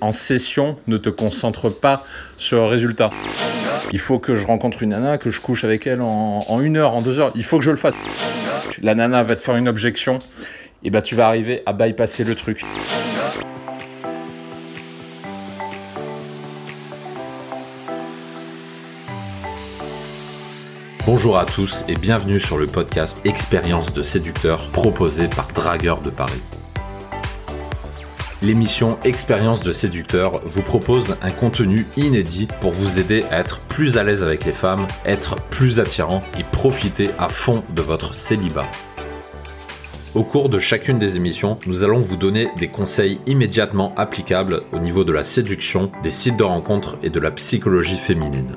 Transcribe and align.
En 0.00 0.12
session, 0.12 0.76
ne 0.86 0.96
te 0.96 1.08
concentre 1.08 1.70
pas 1.70 2.04
sur 2.38 2.58
le 2.58 2.66
résultat. 2.66 3.08
Il 3.90 3.98
faut 3.98 4.20
que 4.20 4.36
je 4.36 4.46
rencontre 4.46 4.84
une 4.84 4.90
nana, 4.90 5.18
que 5.18 5.30
je 5.30 5.40
couche 5.40 5.64
avec 5.64 5.88
elle 5.88 6.02
en, 6.02 6.60
une 6.60 6.76
heure, 6.76 6.94
en 6.94 7.02
deux 7.02 7.18
heures. 7.18 7.32
Il 7.34 7.42
faut 7.42 7.58
que 7.58 7.64
je 7.64 7.72
le 7.72 7.76
fasse. 7.76 7.96
La 8.80 8.94
nana 8.94 9.24
va 9.24 9.34
te 9.34 9.42
faire 9.42 9.56
une 9.56 9.68
objection, 9.68 10.20
et 10.84 10.90
bah 10.90 11.02
tu 11.02 11.16
vas 11.16 11.26
arriver 11.26 11.64
à 11.66 11.72
bypasser 11.72 12.22
le 12.22 12.36
truc. 12.36 12.62
Bonjour 21.04 21.38
à 21.38 21.44
tous 21.44 21.84
et 21.88 21.96
bienvenue 21.96 22.38
sur 22.38 22.56
le 22.56 22.66
podcast 22.66 23.20
Expérience 23.24 23.92
de 23.92 24.02
séducteur 24.02 24.68
proposé 24.68 25.26
par 25.26 25.48
Dragueur 25.48 26.02
de 26.02 26.10
Paris 26.10 26.40
l'émission 28.42 28.98
Expérience 29.04 29.62
de 29.62 29.72
séducteur 29.72 30.40
vous 30.44 30.62
propose 30.62 31.16
un 31.22 31.30
contenu 31.30 31.86
inédit 31.96 32.48
pour 32.60 32.72
vous 32.72 32.98
aider 32.98 33.24
à 33.30 33.38
être 33.38 33.60
plus 33.60 33.98
à 33.98 34.04
l'aise 34.04 34.22
avec 34.22 34.44
les 34.44 34.52
femmes, 34.52 34.86
être 35.04 35.36
plus 35.50 35.80
attirant 35.80 36.22
et 36.38 36.44
profiter 36.44 37.10
à 37.18 37.28
fond 37.28 37.62
de 37.74 37.82
votre 37.82 38.14
célibat. 38.14 38.66
Au 40.14 40.22
cours 40.22 40.48
de 40.48 40.58
chacune 40.58 40.98
des 40.98 41.16
émissions, 41.16 41.58
nous 41.66 41.84
allons 41.84 42.00
vous 42.00 42.16
donner 42.16 42.48
des 42.56 42.68
conseils 42.68 43.20
immédiatement 43.26 43.94
applicables 43.96 44.62
au 44.72 44.78
niveau 44.78 45.04
de 45.04 45.12
la 45.12 45.24
séduction, 45.24 45.92
des 46.02 46.10
sites 46.10 46.38
de 46.38 46.42
rencontres 46.42 46.96
et 47.02 47.10
de 47.10 47.20
la 47.20 47.30
psychologie 47.30 47.98
féminine. 47.98 48.56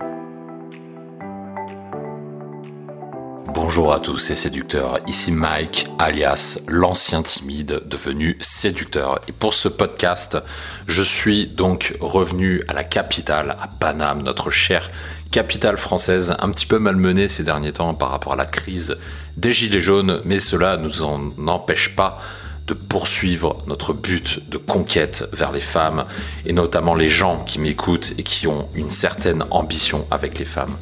Bonjour 3.69 3.93
à 3.93 3.99
tous 3.99 4.17
ces 4.17 4.35
séducteurs, 4.35 4.97
ici 5.05 5.31
Mike, 5.31 5.85
alias 5.99 6.57
l'ancien 6.67 7.21
timide 7.21 7.83
devenu 7.85 8.35
séducteur. 8.41 9.21
Et 9.27 9.31
pour 9.31 9.53
ce 9.53 9.67
podcast, 9.67 10.39
je 10.87 11.03
suis 11.03 11.45
donc 11.45 11.93
revenu 11.99 12.63
à 12.67 12.73
la 12.73 12.83
capitale, 12.83 13.55
à 13.61 13.67
Paname, 13.67 14.23
notre 14.23 14.49
chère 14.49 14.89
capitale 15.29 15.77
française, 15.77 16.35
un 16.39 16.49
petit 16.49 16.65
peu 16.65 16.79
malmenée 16.79 17.27
ces 17.27 17.43
derniers 17.43 17.71
temps 17.71 17.93
par 17.93 18.09
rapport 18.09 18.33
à 18.33 18.37
la 18.37 18.47
crise 18.47 18.97
des 19.37 19.51
Gilets 19.51 19.81
jaunes, 19.81 20.19
mais 20.25 20.39
cela 20.39 20.75
ne 20.75 20.85
nous 20.85 21.03
en 21.03 21.29
empêche 21.47 21.95
pas 21.95 22.19
de 22.65 22.73
poursuivre 22.73 23.63
notre 23.67 23.93
but 23.93 24.49
de 24.49 24.57
conquête 24.57 25.29
vers 25.31 25.51
les 25.51 25.61
femmes, 25.61 26.05
et 26.47 26.53
notamment 26.53 26.95
les 26.95 27.09
gens 27.09 27.43
qui 27.43 27.59
m'écoutent 27.59 28.13
et 28.17 28.23
qui 28.23 28.47
ont 28.47 28.67
une 28.73 28.89
certaine 28.89 29.43
ambition 29.51 30.07
avec 30.09 30.39
les 30.39 30.45
femmes. 30.45 30.75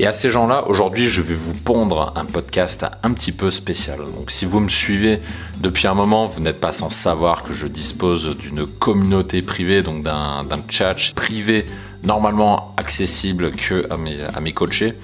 Et 0.00 0.06
à 0.06 0.14
ces 0.14 0.30
gens-là, 0.30 0.66
aujourd'hui, 0.66 1.08
je 1.08 1.20
vais 1.20 1.34
vous 1.34 1.52
pondre 1.52 2.14
un 2.16 2.24
podcast 2.24 2.86
un 3.02 3.12
petit 3.12 3.32
peu 3.32 3.50
spécial. 3.50 3.98
Donc 4.16 4.30
si 4.30 4.46
vous 4.46 4.58
me 4.58 4.70
suivez 4.70 5.20
depuis 5.58 5.88
un 5.88 5.92
moment, 5.92 6.24
vous 6.24 6.40
n'êtes 6.40 6.58
pas 6.58 6.72
sans 6.72 6.88
savoir 6.88 7.42
que 7.42 7.52
je 7.52 7.66
dispose 7.66 8.34
d'une 8.38 8.66
communauté 8.66 9.42
privée, 9.42 9.82
donc 9.82 10.02
d'un 10.02 10.46
chat 10.70 10.96
privé 11.14 11.66
normalement 12.02 12.74
accessible 12.78 13.50
que 13.50 13.86
à 13.92 13.98
mes, 13.98 14.22
à 14.22 14.40
mes 14.40 14.54
coachés. 14.54 14.94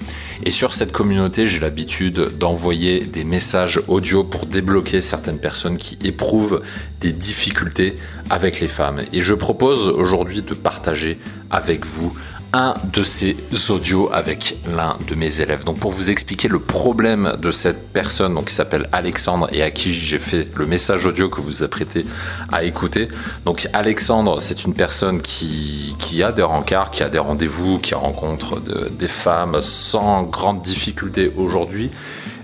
Et 0.43 0.49
sur 0.49 0.73
cette 0.73 0.91
communauté, 0.91 1.45
j'ai 1.45 1.59
l'habitude 1.59 2.35
d'envoyer 2.39 3.01
des 3.01 3.23
messages 3.23 3.79
audio 3.87 4.23
pour 4.23 4.47
débloquer 4.47 5.03
certaines 5.03 5.37
personnes 5.37 5.77
qui 5.77 5.99
éprouvent 6.05 6.63
des 7.01 7.11
difficultés 7.11 7.99
avec 8.31 8.59
les 8.59 8.67
femmes. 8.67 9.01
Et 9.13 9.21
je 9.21 9.35
propose 9.35 9.89
aujourd'hui 9.89 10.41
de 10.41 10.55
partager 10.55 11.19
avec 11.51 11.85
vous 11.85 12.17
un 12.53 12.73
de 12.93 13.03
ces 13.03 13.35
audios 13.69 14.09
avec 14.11 14.57
l'un 14.67 14.97
de 15.07 15.15
mes 15.15 15.41
élèves. 15.41 15.63
Donc 15.63 15.79
pour 15.79 15.91
vous 15.91 16.09
expliquer 16.09 16.47
le 16.47 16.59
problème 16.59 17.33
de 17.41 17.51
cette 17.51 17.89
personne 17.93 18.33
donc 18.33 18.45
qui 18.45 18.53
s'appelle 18.53 18.87
Alexandre 18.91 19.47
et 19.51 19.61
à 19.61 19.71
qui 19.71 19.93
j'ai 19.93 20.19
fait 20.19 20.47
le 20.55 20.65
message 20.65 21.05
audio 21.05 21.29
que 21.29 21.41
vous 21.41 21.63
apprêtez 21.63 22.05
à 22.51 22.63
écouter. 22.63 23.07
Donc 23.45 23.67
Alexandre, 23.73 24.41
c'est 24.41 24.63
une 24.63 24.73
personne 24.73 25.21
qui, 25.21 25.95
qui, 25.99 26.23
a 26.23 26.31
des 26.31 26.43
rencarts, 26.43 26.91
qui 26.91 27.03
a 27.03 27.09
des 27.09 27.19
rendez-vous, 27.19 27.79
qui 27.79 27.93
rencontre 27.93 28.61
des 28.61 29.07
femmes 29.07 29.61
sans 29.61 30.23
grande 30.23 30.61
difficulté 30.61 31.31
aujourd'hui 31.35 31.91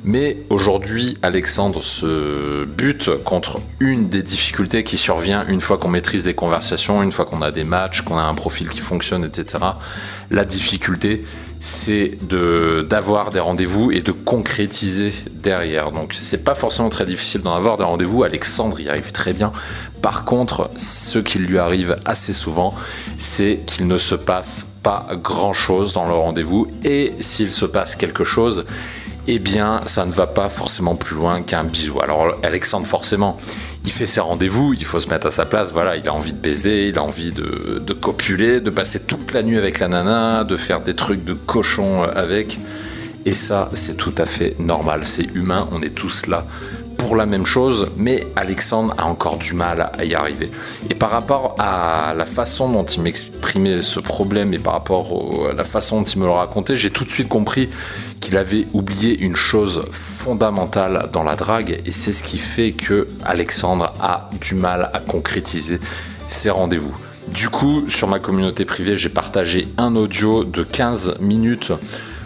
mais 0.03 0.37
aujourd'hui, 0.49 1.17
Alexandre 1.21 1.81
se 1.83 2.65
bute 2.65 3.09
contre 3.23 3.59
une 3.79 4.09
des 4.09 4.21
difficultés 4.21 4.83
qui 4.83 4.97
survient 4.97 5.45
une 5.47 5.61
fois 5.61 5.77
qu'on 5.77 5.87
maîtrise 5.87 6.25
des 6.25 6.33
conversations, 6.33 7.01
une 7.01 7.11
fois 7.11 7.25
qu'on 7.25 7.41
a 7.41 7.51
des 7.51 7.63
matchs, 7.63 8.01
qu'on 8.01 8.17
a 8.17 8.23
un 8.23 8.35
profil 8.35 8.69
qui 8.69 8.79
fonctionne, 8.79 9.23
etc. 9.23 9.63
La 10.29 10.43
difficulté, 10.43 11.23
c'est 11.61 12.17
d'avoir 12.27 13.29
des 13.29 13.39
rendez-vous 13.39 13.91
et 13.91 14.01
de 14.01 14.11
concrétiser 14.11 15.13
derrière. 15.31 15.91
Donc 15.91 16.13
c'est 16.17 16.43
pas 16.43 16.55
forcément 16.55 16.89
très 16.89 17.05
difficile 17.05 17.41
d'en 17.41 17.55
avoir 17.55 17.77
des 17.77 17.85
rendez-vous. 17.85 18.23
Alexandre 18.23 18.81
y 18.81 18.89
arrive 18.89 19.13
très 19.13 19.31
bien. 19.31 19.53
Par 20.01 20.25
contre, 20.25 20.69
ce 20.75 21.19
qui 21.19 21.39
lui 21.39 21.57
arrive 21.57 21.95
assez 22.03 22.33
souvent, 22.33 22.75
c'est 23.17 23.61
qu'il 23.65 23.87
ne 23.87 23.97
se 23.97 24.15
passe 24.15 24.73
pas 24.83 25.07
grand-chose 25.13 25.93
dans 25.93 26.05
le 26.05 26.11
rendez-vous. 26.11 26.67
Et 26.83 27.13
s'il 27.21 27.51
se 27.51 27.65
passe 27.65 27.95
quelque 27.95 28.25
chose, 28.25 28.65
eh 29.27 29.39
bien, 29.39 29.79
ça 29.85 30.05
ne 30.05 30.11
va 30.11 30.27
pas 30.27 30.49
forcément 30.49 30.95
plus 30.95 31.15
loin 31.15 31.41
qu'un 31.41 31.63
bisou. 31.63 31.99
Alors, 32.01 32.35
Alexandre, 32.43 32.85
forcément, 32.85 33.37
il 33.85 33.91
fait 33.91 34.05
ses 34.05 34.19
rendez-vous, 34.19 34.73
il 34.73 34.85
faut 34.85 34.99
se 34.99 35.09
mettre 35.09 35.27
à 35.27 35.31
sa 35.31 35.45
place. 35.45 35.71
Voilà, 35.71 35.95
il 35.95 36.07
a 36.07 36.13
envie 36.13 36.33
de 36.33 36.39
baiser, 36.39 36.87
il 36.89 36.97
a 36.97 37.03
envie 37.03 37.31
de, 37.31 37.79
de 37.79 37.93
copuler, 37.93 38.59
de 38.59 38.69
passer 38.69 38.99
toute 38.99 39.33
la 39.33 39.43
nuit 39.43 39.57
avec 39.57 39.79
la 39.79 39.87
nana, 39.87 40.43
de 40.43 40.57
faire 40.57 40.81
des 40.81 40.95
trucs 40.95 41.23
de 41.23 41.33
cochon 41.33 42.03
avec. 42.03 42.59
Et 43.25 43.33
ça, 43.33 43.69
c'est 43.73 43.95
tout 43.95 44.13
à 44.17 44.25
fait 44.25 44.55
normal, 44.59 45.01
c'est 45.05 45.33
humain, 45.33 45.69
on 45.71 45.81
est 45.81 45.95
tous 45.95 46.25
là 46.25 46.45
la 47.11 47.25
même 47.25 47.45
chose, 47.45 47.91
mais 47.97 48.25
Alexandre 48.35 48.93
a 48.97 49.05
encore 49.05 49.37
du 49.37 49.53
mal 49.53 49.91
à 49.97 50.05
y 50.05 50.15
arriver. 50.15 50.49
Et 50.89 50.95
par 50.95 51.11
rapport 51.11 51.55
à 51.59 52.13
la 52.15 52.25
façon 52.25 52.69
dont 52.71 52.85
il 52.85 53.01
m'exprimait 53.01 53.81
ce 53.81 53.99
problème 53.99 54.53
et 54.53 54.57
par 54.57 54.73
rapport 54.73 55.49
à 55.49 55.53
la 55.53 55.63
façon 55.63 56.01
dont 56.01 56.05
il 56.05 56.19
me 56.19 56.25
le 56.25 56.31
racontait, 56.31 56.75
j'ai 56.75 56.89
tout 56.89 57.03
de 57.03 57.11
suite 57.11 57.27
compris 57.27 57.69
qu'il 58.19 58.37
avait 58.37 58.67
oublié 58.73 59.17
une 59.19 59.35
chose 59.35 59.81
fondamentale 59.91 61.09
dans 61.11 61.23
la 61.23 61.35
drague 61.35 61.81
et 61.85 61.91
c'est 61.91 62.13
ce 62.13 62.23
qui 62.23 62.37
fait 62.37 62.71
que 62.71 63.07
Alexandre 63.25 63.93
a 63.99 64.29
du 64.41 64.55
mal 64.55 64.89
à 64.93 64.99
concrétiser 64.99 65.79
ses 66.29 66.49
rendez-vous. 66.49 66.95
Du 67.27 67.49
coup, 67.49 67.89
sur 67.89 68.07
ma 68.07 68.19
communauté 68.19 68.65
privée, 68.65 68.97
j'ai 68.97 69.09
partagé 69.09 69.67
un 69.77 69.95
audio 69.95 70.43
de 70.43 70.63
15 70.63 71.19
minutes 71.19 71.71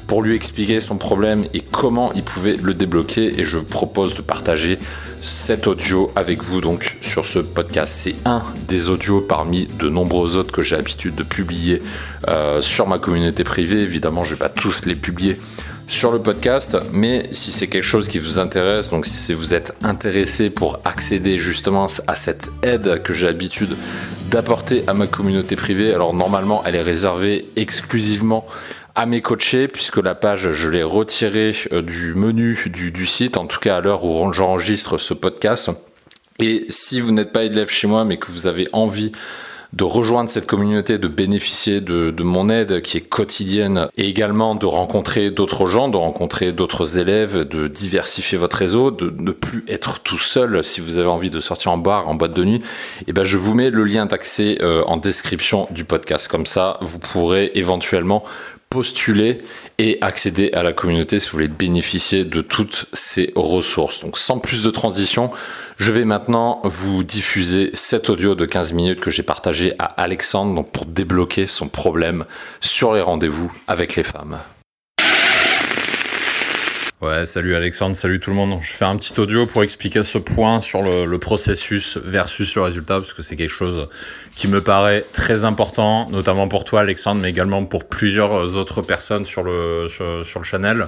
pour 0.07 0.23
lui 0.23 0.35
expliquer 0.35 0.79
son 0.79 0.97
problème 0.97 1.45
et 1.53 1.59
comment 1.59 2.13
il 2.13 2.23
pouvait 2.23 2.55
le 2.55 2.73
débloquer 2.73 3.39
et 3.39 3.43
je 3.43 3.59
propose 3.59 4.15
de 4.15 4.21
partager 4.21 4.79
cet 5.21 5.67
audio 5.67 6.11
avec 6.15 6.41
vous 6.41 6.61
donc 6.61 6.97
sur 7.01 7.25
ce 7.25 7.39
podcast. 7.39 7.93
C'est 8.01 8.15
un 8.25 8.43
des 8.67 8.89
audios 8.89 9.19
parmi 9.19 9.67
de 9.79 9.89
nombreux 9.89 10.37
autres 10.37 10.53
que 10.53 10.61
j'ai 10.61 10.77
l'habitude 10.77 11.15
de 11.15 11.23
publier 11.23 11.81
euh, 12.29 12.61
sur 12.61 12.87
ma 12.87 12.99
communauté 12.99 13.43
privée. 13.43 13.81
Évidemment, 13.81 14.23
je 14.23 14.31
ne 14.31 14.35
vais 14.35 14.39
pas 14.39 14.49
tous 14.49 14.85
les 14.85 14.95
publier 14.95 15.37
sur 15.87 16.11
le 16.11 16.19
podcast, 16.19 16.77
mais 16.91 17.29
si 17.31 17.51
c'est 17.51 17.67
quelque 17.67 17.83
chose 17.83 18.07
qui 18.07 18.19
vous 18.19 18.39
intéresse, 18.39 18.89
donc 18.89 19.05
si 19.05 19.33
vous 19.33 19.53
êtes 19.53 19.73
intéressé 19.83 20.49
pour 20.49 20.79
accéder 20.83 21.37
justement 21.37 21.87
à 22.07 22.15
cette 22.15 22.49
aide 22.61 23.01
que 23.03 23.13
j'ai 23.13 23.25
l'habitude 23.25 23.75
d'apporter 24.29 24.83
à 24.87 24.93
ma 24.93 25.07
communauté 25.07 25.55
privée, 25.55 25.93
alors 25.93 26.13
normalement 26.13 26.61
elle 26.65 26.75
est 26.75 26.81
réservée 26.81 27.45
exclusivement 27.55 28.45
à 28.97 29.05
mes 29.05 29.21
coachés 29.21 29.67
puisque 29.67 29.97
la 29.97 30.15
page 30.15 30.51
je 30.51 30.69
l'ai 30.69 30.83
retirée 30.83 31.55
euh, 31.71 31.81
du 31.81 32.15
menu 32.15 32.57
du, 32.65 32.91
du 32.91 33.05
site, 33.05 33.37
en 33.37 33.45
tout 33.45 33.59
cas 33.59 33.77
à 33.77 33.81
l'heure 33.81 34.03
où 34.03 34.33
j'enregistre 34.33 34.97
ce 34.97 35.13
podcast. 35.13 35.69
Et 36.39 36.65
si 36.69 36.99
vous 36.99 37.11
n'êtes 37.11 37.31
pas 37.31 37.43
élève 37.43 37.69
chez 37.69 37.87
moi 37.87 38.03
mais 38.03 38.17
que 38.17 38.31
vous 38.31 38.47
avez 38.47 38.67
envie 38.73 39.11
de 39.73 39.83
rejoindre 39.83 40.29
cette 40.29 40.47
communauté, 40.47 40.97
de 40.97 41.07
bénéficier 41.07 41.81
de, 41.81 42.23
mon 42.23 42.49
aide 42.49 42.81
qui 42.81 42.97
est 42.97 43.01
quotidienne 43.01 43.87
et 43.97 44.07
également 44.07 44.55
de 44.55 44.65
rencontrer 44.65 45.29
d'autres 45.29 45.67
gens, 45.67 45.89
de 45.89 45.97
rencontrer 45.97 46.51
d'autres 46.51 46.97
élèves, 46.97 47.47
de 47.47 47.67
diversifier 47.67 48.37
votre 48.37 48.57
réseau, 48.57 48.91
de 48.91 49.13
ne 49.17 49.31
plus 49.31 49.63
être 49.67 49.99
tout 49.99 50.17
seul 50.17 50.63
si 50.63 50.81
vous 50.81 50.97
avez 50.97 51.09
envie 51.09 51.29
de 51.29 51.39
sortir 51.39 51.71
en 51.71 51.77
bar, 51.77 52.07
en 52.07 52.15
boîte 52.15 52.33
de 52.33 52.43
nuit, 52.43 52.61
et 53.01 53.05
eh 53.07 53.13
ben 53.13 53.23
je 53.23 53.37
vous 53.37 53.53
mets 53.53 53.69
le 53.69 53.83
lien 53.83 54.05
d'accès 54.05 54.57
euh, 54.61 54.83
en 54.85 54.97
description 54.97 55.67
du 55.71 55.83
podcast. 55.83 56.27
Comme 56.27 56.45
ça, 56.45 56.77
vous 56.81 56.99
pourrez 56.99 57.51
éventuellement 57.55 58.23
postuler 58.69 59.43
et 59.77 59.97
accéder 60.01 60.51
à 60.53 60.63
la 60.63 60.73
communauté 60.73 61.19
si 61.19 61.27
vous 61.27 61.33
voulez 61.33 61.47
bénéficier 61.47 62.25
de 62.25 62.41
toutes 62.41 62.85
ces 62.93 63.31
ressources. 63.35 64.01
Donc 64.01 64.17
sans 64.17 64.39
plus 64.39 64.63
de 64.63 64.69
transition, 64.69 65.31
je 65.77 65.91
vais 65.91 66.05
maintenant 66.05 66.61
vous 66.63 67.03
diffuser 67.03 67.69
cet 67.73 68.09
audio 68.09 68.35
de 68.35 68.45
15 68.45 68.73
minutes 68.73 68.99
que 68.99 69.11
j'ai 69.11 69.23
partagé 69.23 69.73
à 69.79 69.85
Alexandre 69.85 70.63
pour 70.63 70.85
débloquer 70.85 71.45
son 71.45 71.69
problème 71.69 72.25
sur 72.59 72.93
les 72.93 73.01
rendez-vous 73.01 73.51
avec 73.67 73.95
les 73.95 74.03
femmes. 74.03 74.39
Ouais, 76.99 77.27
salut 77.27 77.55
Alexandre, 77.55 77.95
salut 77.95 78.19
tout 78.19 78.31
le 78.31 78.35
monde. 78.35 78.57
Je 78.63 78.71
fais 78.71 78.85
un 78.85 78.97
petit 78.97 79.19
audio 79.19 79.45
pour 79.45 79.61
expliquer 79.61 80.01
ce 80.01 80.17
point 80.17 80.61
sur 80.61 80.81
le, 80.81 81.17
processus 81.19 81.99
versus 82.03 82.55
le 82.55 82.63
résultat, 82.63 82.95
parce 82.95 83.13
que 83.13 83.21
c'est 83.21 83.35
quelque 83.35 83.53
chose 83.53 83.87
qui 84.35 84.47
me 84.47 84.61
paraît 84.61 85.05
très 85.13 85.45
important, 85.45 86.09
notamment 86.09 86.47
pour 86.47 86.63
toi 86.63 86.79
Alexandre, 86.79 87.21
mais 87.21 87.29
également 87.29 87.63
pour 87.65 87.85
plusieurs 87.85 88.55
autres 88.55 88.81
personnes 88.81 89.25
sur 89.25 89.43
le, 89.43 89.85
sur, 89.87 90.39
le 90.39 90.43
channel. 90.43 90.87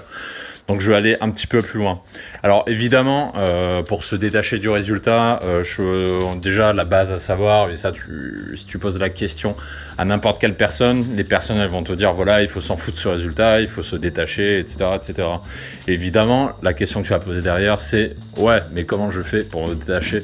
Donc 0.69 0.81
je 0.81 0.91
vais 0.91 0.95
aller 0.95 1.17
un 1.19 1.31
petit 1.31 1.47
peu 1.47 1.63
plus 1.63 1.79
loin. 1.79 1.99
Alors 2.43 2.63
évidemment, 2.67 3.33
euh, 3.35 3.81
pour 3.81 4.03
se 4.03 4.15
détacher 4.15 4.59
du 4.59 4.69
résultat, 4.69 5.39
euh, 5.43 5.63
je, 5.63 6.37
déjà 6.37 6.73
la 6.73 6.85
base 6.85 7.11
à 7.11 7.17
savoir, 7.17 7.71
et 7.71 7.75
ça 7.75 7.91
tu, 7.91 8.53
si 8.55 8.67
tu 8.67 8.77
poses 8.77 8.99
la 8.99 9.09
question 9.09 9.55
à 9.97 10.05
n'importe 10.05 10.39
quelle 10.39 10.53
personne, 10.53 11.03
les 11.15 11.23
personnes 11.23 11.57
elles 11.57 11.71
vont 11.71 11.81
te 11.81 11.93
dire 11.93 12.13
voilà, 12.13 12.43
il 12.43 12.47
faut 12.47 12.61
s'en 12.61 12.77
foutre 12.77 12.97
de 12.97 13.01
ce 13.01 13.09
résultat, 13.09 13.61
il 13.61 13.67
faut 13.67 13.81
se 13.81 13.95
détacher, 13.95 14.59
etc. 14.59 14.91
etc. 14.95 15.27
évidemment, 15.87 16.51
la 16.61 16.73
question 16.73 17.01
que 17.01 17.07
tu 17.07 17.13
vas 17.13 17.19
poser 17.19 17.41
derrière, 17.41 17.81
c'est 17.81 18.15
ouais, 18.37 18.59
mais 18.71 18.85
comment 18.85 19.09
je 19.09 19.23
fais 19.23 19.41
pour 19.41 19.67
me 19.67 19.73
détacher 19.73 20.19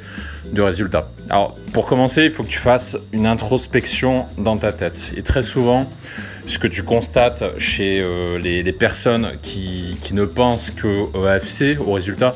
du 0.51 0.61
résultat? 0.61 1.09
Alors 1.31 1.55
pour 1.73 1.87
commencer, 1.87 2.23
il 2.23 2.29
faut 2.29 2.43
que 2.43 2.49
tu 2.49 2.59
fasses 2.59 2.95
une 3.13 3.25
introspection 3.25 4.27
dans 4.37 4.57
ta 4.57 4.71
tête. 4.71 5.11
Et 5.17 5.23
très 5.23 5.41
souvent, 5.41 5.89
ce 6.47 6.59
que 6.59 6.67
tu 6.67 6.83
constates 6.83 7.43
chez 7.57 7.99
euh, 7.99 8.37
les, 8.37 8.71
personnes 8.73 9.31
qui, 9.41 9.97
ne 10.13 10.25
pensent 10.25 10.71
qu'au 10.71 11.25
AFC, 11.25 11.77
au 11.79 11.93
résultat, 11.93 12.35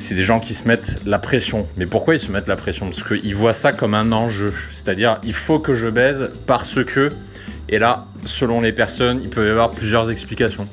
c'est 0.00 0.14
des 0.14 0.24
gens 0.24 0.40
qui 0.40 0.54
se 0.54 0.66
mettent 0.66 0.96
la 1.04 1.18
pression. 1.18 1.66
Mais 1.76 1.86
pourquoi 1.86 2.14
ils 2.14 2.20
se 2.20 2.32
mettent 2.32 2.48
la 2.48 2.56
pression? 2.56 2.86
Parce 2.86 3.02
qu'ils 3.02 3.34
voient 3.34 3.52
ça 3.52 3.72
comme 3.72 3.94
un 3.94 4.12
enjeu. 4.12 4.52
C'est-à-dire, 4.70 5.18
il 5.24 5.34
faut 5.34 5.58
que 5.58 5.74
je 5.74 5.88
baise 5.88 6.30
parce 6.46 6.82
que. 6.84 7.12
Et 7.68 7.78
là, 7.78 8.06
selon 8.24 8.60
les 8.60 8.72
personnes, 8.72 9.20
il 9.22 9.28
peut 9.28 9.46
y 9.46 9.50
avoir 9.50 9.70
plusieurs 9.70 10.10
explications. 10.10 10.66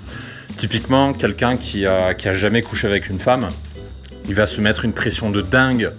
Typiquement, 0.57 1.13
quelqu'un 1.13 1.57
qui 1.57 1.85
qui 2.17 2.27
a 2.27 2.35
jamais 2.35 2.63
couché 2.63 2.87
avec 2.87 3.09
une 3.09 3.19
femme, 3.19 3.47
il 4.27 4.33
va 4.33 4.47
se 4.47 4.61
mettre 4.61 4.83
une 4.85 4.93
pression 4.93 5.29
de 5.29 5.41
dingue 5.41 5.91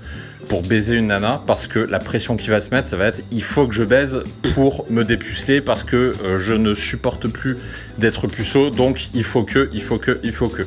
pour 0.48 0.62
baiser 0.62 0.96
une 0.96 1.08
nana 1.08 1.40
parce 1.46 1.66
que 1.66 1.78
la 1.78 1.98
pression 1.98 2.36
qui 2.36 2.48
va 2.48 2.60
se 2.60 2.70
mettre, 2.70 2.88
ça 2.88 2.96
va 2.96 3.06
être 3.06 3.22
il 3.30 3.42
faut 3.42 3.66
que 3.66 3.74
je 3.74 3.84
baise 3.84 4.22
pour 4.54 4.86
me 4.90 5.04
dépuceler 5.04 5.60
parce 5.60 5.82
que 5.82 6.14
euh, 6.24 6.38
je 6.38 6.52
ne 6.52 6.74
supporte 6.74 7.28
plus 7.28 7.56
d'être 7.98 8.26
puceau, 8.26 8.70
donc 8.70 9.08
il 9.14 9.24
faut 9.24 9.44
que, 9.44 9.68
il 9.72 9.82
faut 9.82 9.98
que, 9.98 10.20
il 10.22 10.32
faut 10.32 10.48
que. 10.48 10.62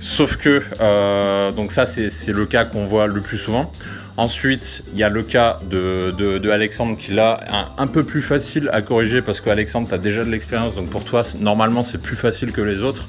Sauf 0.00 0.36
que, 0.36 0.62
euh, 0.80 1.52
donc 1.52 1.72
ça 1.72 1.84
c'est 1.84 2.32
le 2.32 2.46
cas 2.46 2.64
qu'on 2.64 2.86
voit 2.86 3.06
le 3.06 3.20
plus 3.20 3.38
souvent. 3.38 3.70
Ensuite, 4.16 4.82
il 4.92 4.98
y 4.98 5.02
a 5.02 5.08
le 5.08 5.22
cas 5.22 5.60
de, 5.70 6.50
Alexandre 6.50 6.96
qui 6.98 7.12
là 7.12 7.40
un, 7.78 7.86
peu 7.86 8.02
plus 8.02 8.22
facile 8.22 8.68
à 8.72 8.82
corriger 8.82 9.22
parce 9.22 9.40
qu'Alexandre, 9.40 9.88
tu 9.88 9.94
as 9.94 9.98
déjà 9.98 10.22
de 10.22 10.30
l'expérience, 10.30 10.74
donc 10.74 10.90
pour 10.90 11.04
toi, 11.04 11.22
normalement, 11.38 11.82
c'est 11.82 12.02
plus 12.02 12.16
facile 12.16 12.52
que 12.52 12.60
les 12.60 12.82
autres. 12.82 13.08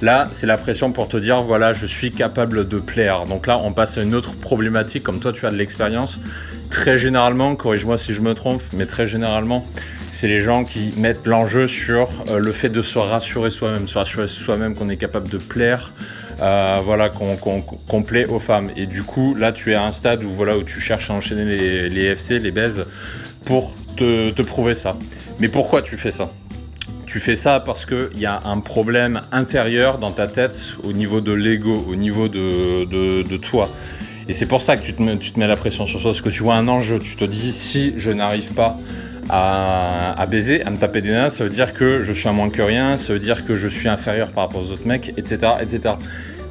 Là, 0.00 0.28
c'est 0.30 0.46
la 0.46 0.56
pression 0.56 0.92
pour 0.92 1.08
te 1.08 1.16
dire, 1.16 1.42
voilà, 1.42 1.74
je 1.74 1.84
suis 1.84 2.12
capable 2.12 2.68
de 2.68 2.78
plaire. 2.78 3.24
Donc 3.24 3.48
là, 3.48 3.58
on 3.58 3.72
passe 3.72 3.98
à 3.98 4.02
une 4.02 4.14
autre 4.14 4.34
problématique, 4.34 5.02
comme 5.02 5.18
toi, 5.18 5.32
tu 5.32 5.44
as 5.44 5.50
de 5.50 5.56
l'expérience. 5.56 6.20
Très 6.70 6.98
généralement, 6.98 7.56
corrige-moi 7.56 7.98
si 7.98 8.14
je 8.14 8.20
me 8.20 8.34
trompe, 8.34 8.62
mais 8.72 8.86
très 8.86 9.08
généralement, 9.08 9.66
c'est 10.12 10.28
les 10.28 10.40
gens 10.40 10.62
qui 10.62 10.92
mettent 10.96 11.26
l'enjeu 11.26 11.66
sur 11.66 12.08
euh, 12.30 12.38
le 12.38 12.52
fait 12.52 12.68
de 12.68 12.80
se 12.80 12.98
rassurer 12.98 13.50
soi-même, 13.50 13.88
se 13.88 13.98
rassurer 13.98 14.28
soi-même 14.28 14.76
qu'on 14.76 14.88
est 14.88 14.96
capable 14.96 15.28
de 15.28 15.38
plaire, 15.38 15.92
euh, 16.40 16.76
voilà, 16.84 17.08
qu'on 17.08 18.02
plaît 18.02 18.28
aux 18.28 18.38
femmes. 18.38 18.70
Et 18.76 18.86
du 18.86 19.02
coup, 19.02 19.34
là, 19.34 19.50
tu 19.50 19.72
es 19.72 19.74
à 19.74 19.84
un 19.84 19.92
stade 19.92 20.22
où, 20.22 20.30
voilà, 20.30 20.56
où 20.56 20.62
tu 20.62 20.78
cherches 20.78 21.10
à 21.10 21.14
enchaîner 21.14 21.88
les, 21.88 22.04
FC, 22.04 22.38
les 22.38 22.52
baises, 22.52 22.86
pour 23.44 23.74
te 23.96 24.42
prouver 24.42 24.76
ça. 24.76 24.96
Mais 25.40 25.48
pourquoi 25.48 25.82
tu 25.82 25.96
fais 25.96 26.12
ça? 26.12 26.30
Tu 27.08 27.20
fais 27.20 27.36
ça 27.36 27.58
parce 27.58 27.86
qu'il 27.86 28.18
y 28.18 28.26
a 28.26 28.42
un 28.44 28.60
problème 28.60 29.22
intérieur 29.32 29.98
dans 29.98 30.12
ta 30.12 30.26
tête 30.26 30.74
au 30.84 30.92
niveau 30.92 31.22
de 31.22 31.32
l'ego, 31.32 31.86
au 31.88 31.96
niveau 31.96 32.28
de, 32.28 33.36
toi. 33.38 33.68
Et 34.28 34.34
c'est 34.34 34.46
pour 34.46 34.60
ça 34.60 34.76
que 34.76 34.84
tu 34.84 34.92
te, 34.92 35.02
mets, 35.02 35.16
tu 35.16 35.32
te 35.32 35.40
mets 35.40 35.46
la 35.46 35.56
pression 35.56 35.86
sur 35.86 36.02
toi, 36.02 36.10
parce 36.10 36.20
que 36.20 36.28
tu 36.28 36.42
vois 36.42 36.56
un 36.56 36.68
enjeu, 36.68 36.98
tu 36.98 37.16
te 37.16 37.24
dis 37.24 37.52
si 37.52 37.94
je 37.96 38.10
n'arrive 38.10 38.52
pas 38.52 38.76
à, 39.30 40.26
baiser, 40.30 40.62
à 40.64 40.70
me 40.70 40.76
taper 40.76 41.00
des 41.00 41.10
nains, 41.10 41.30
ça 41.30 41.44
veut 41.44 41.50
dire 41.50 41.72
que 41.72 42.02
je 42.02 42.12
suis 42.12 42.28
un 42.28 42.32
moins 42.32 42.50
que 42.50 42.60
rien, 42.60 42.98
ça 42.98 43.14
veut 43.14 43.18
dire 43.18 43.46
que 43.46 43.56
je 43.56 43.68
suis 43.68 43.88
inférieur 43.88 44.28
par 44.28 44.44
rapport 44.44 44.60
aux 44.60 44.70
autres 44.70 44.86
mecs, 44.86 45.14
etc. 45.16 45.52
etc. 45.62 45.94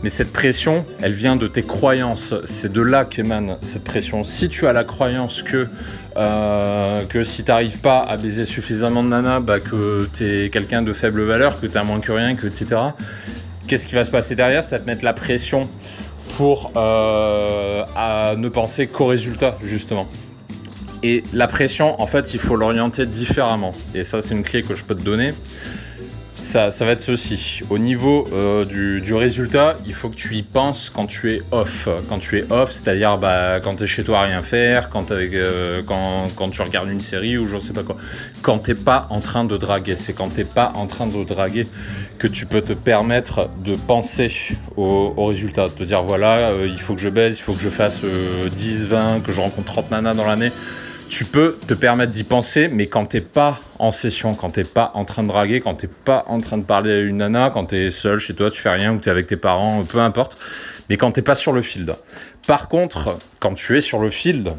Mais 0.03 0.09
cette 0.09 0.31
pression, 0.31 0.85
elle 1.01 1.13
vient 1.13 1.35
de 1.35 1.47
tes 1.47 1.63
croyances. 1.63 2.35
C'est 2.45 2.71
de 2.71 2.81
là 2.81 3.05
qu'émane 3.05 3.57
cette 3.61 3.83
pression. 3.83 4.23
Si 4.23 4.47
tu 4.47 4.67
as 4.67 4.73
la 4.73 4.83
croyance 4.83 5.41
que, 5.41 5.67
euh, 6.15 7.01
que 7.09 7.23
si 7.23 7.43
tu 7.43 7.49
n'arrives 7.49 7.79
pas 7.79 7.99
à 7.99 8.15
baiser 8.17 8.45
suffisamment 8.45 9.03
de 9.03 9.09
nana, 9.09 9.39
bah, 9.39 9.59
que 9.59 10.07
tu 10.15 10.45
es 10.45 10.49
quelqu'un 10.49 10.83
de 10.83 10.93
faible 10.93 11.23
valeur, 11.23 11.59
que 11.59 11.65
tu 11.65 11.77
as 11.77 11.83
moins 11.83 11.99
que 11.99 12.11
rien, 12.11 12.35
que, 12.35 12.45
etc., 12.45 12.79
qu'est-ce 13.67 13.87
qui 13.87 13.95
va 13.95 14.05
se 14.05 14.11
passer 14.11 14.35
derrière? 14.35 14.63
Ça 14.63 14.77
va 14.77 14.83
te 14.83 14.87
mettre 14.87 15.03
la 15.03 15.13
pression 15.13 15.67
pour 16.35 16.71
euh, 16.77 17.83
à 17.95 18.35
ne 18.37 18.49
penser 18.49 18.85
qu'au 18.85 19.07
résultat, 19.07 19.57
justement. 19.63 20.07
Et 21.03 21.23
la 21.33 21.47
pression, 21.47 21.99
en 22.01 22.07
fait, 22.07 22.33
il 22.33 22.39
faut 22.39 22.55
l'orienter 22.55 23.05
différemment. 23.05 23.71
Et 23.95 24.03
ça, 24.03 24.21
c'est 24.21 24.33
une 24.33 24.43
clé 24.43 24.63
que 24.63 24.75
je 24.75 24.83
peux 24.83 24.95
te 24.95 25.03
donner 25.03 25.33
ça, 26.39 26.69
va 26.69 26.91
être 26.91 27.01
ceci. 27.01 27.61
Au 27.69 27.77
niveau 27.77 28.27
euh, 28.31 28.63
du, 28.65 29.13
résultat, 29.13 29.77
il 29.85 29.93
faut 29.93 30.09
que 30.09 30.15
tu 30.15 30.35
y 30.35 30.43
penses 30.43 30.89
quand 30.89 31.07
tu 31.07 31.33
es 31.33 31.41
off. 31.51 31.87
Quand 32.09 32.19
tu 32.19 32.37
es 32.37 32.51
off, 32.51 32.71
c'est-à-dire 32.71 33.17
bah, 33.17 33.59
quand 33.59 33.75
tu 33.75 33.83
es 33.83 33.87
chez 33.87 34.03
toi 34.03 34.19
à 34.19 34.23
rien 34.23 34.41
faire, 34.41 34.89
quand, 34.89 35.11
euh, 35.11 35.81
quand, 35.83 36.49
tu 36.49 36.61
regardes 36.61 36.89
une 36.89 36.99
série 36.99 37.37
ou 37.37 37.47
je 37.47 37.55
ne 37.55 37.59
sais 37.59 37.73
pas 37.73 37.83
quoi. 37.83 37.97
Quand 38.41 38.59
tu 38.59 38.75
pas 38.75 39.07
en 39.09 39.19
train 39.19 39.45
de 39.45 39.57
draguer. 39.57 39.95
C'est 39.95 40.13
quand 40.13 40.29
tu 40.35 40.45
pas 40.45 40.71
en 40.75 40.85
train 40.85 41.07
de 41.07 41.23
draguer 41.23 41.67
que 42.19 42.27
tu 42.27 42.45
peux 42.45 42.61
te 42.61 42.73
permettre 42.73 43.49
de 43.63 43.75
penser 43.75 44.31
au, 44.75 45.25
résultat. 45.25 45.69
De 45.69 45.73
te 45.73 45.83
dire 45.83 46.03
voilà, 46.03 46.49
euh, 46.49 46.67
il 46.67 46.79
faut 46.79 46.93
que 46.93 47.01
je 47.01 47.09
baisse, 47.09 47.39
il 47.39 47.41
faut 47.41 47.53
que 47.53 47.63
je 47.63 47.69
fasse 47.69 48.01
10, 48.51 48.87
20, 48.87 49.21
que 49.21 49.31
je 49.31 49.39
rencontre 49.39 49.67
30 49.67 49.91
nanas 49.91 50.13
dans 50.13 50.25
l'année 50.25 50.51
tu 51.09 51.25
peux 51.25 51.57
te 51.67 51.73
permettre 51.73 52.11
d'y 52.11 52.23
penser, 52.23 52.67
mais 52.67 52.87
quand 52.87 53.05
t'es 53.05 53.21
pas 53.21 53.59
en 53.79 53.91
session, 53.91 54.35
quand 54.35 54.51
t'es 54.51 54.63
pas 54.63 54.91
en 54.93 55.05
train 55.05 55.23
de 55.23 55.27
draguer, 55.27 55.61
quand 55.61 55.75
t'es 55.75 55.87
pas 55.87 56.25
en 56.27 56.39
train 56.39 56.57
de 56.57 56.63
parler 56.63 56.91
à 56.91 56.99
une 56.99 57.17
nana, 57.17 57.49
quand 57.49 57.65
t'es 57.65 57.91
seul 57.91 58.19
chez 58.19 58.35
toi, 58.35 58.51
tu 58.51 58.61
fais 58.61 58.69
rien, 58.69 58.93
ou 58.93 58.97
t'es 58.97 59.09
avec 59.09 59.27
tes 59.27 59.37
parents, 59.37 59.83
peu 59.83 59.99
importe, 59.99 60.37
mais 60.89 60.97
quand 60.97 61.11
t'es 61.11 61.21
pas 61.21 61.35
sur 61.35 61.53
le 61.53 61.61
field. 61.61 61.95
Par 62.47 62.67
contre, 62.67 63.17
quand 63.39 63.53
tu 63.53 63.77
es 63.77 63.81
sur 63.81 63.99
le 63.99 64.09
field, 64.09 64.53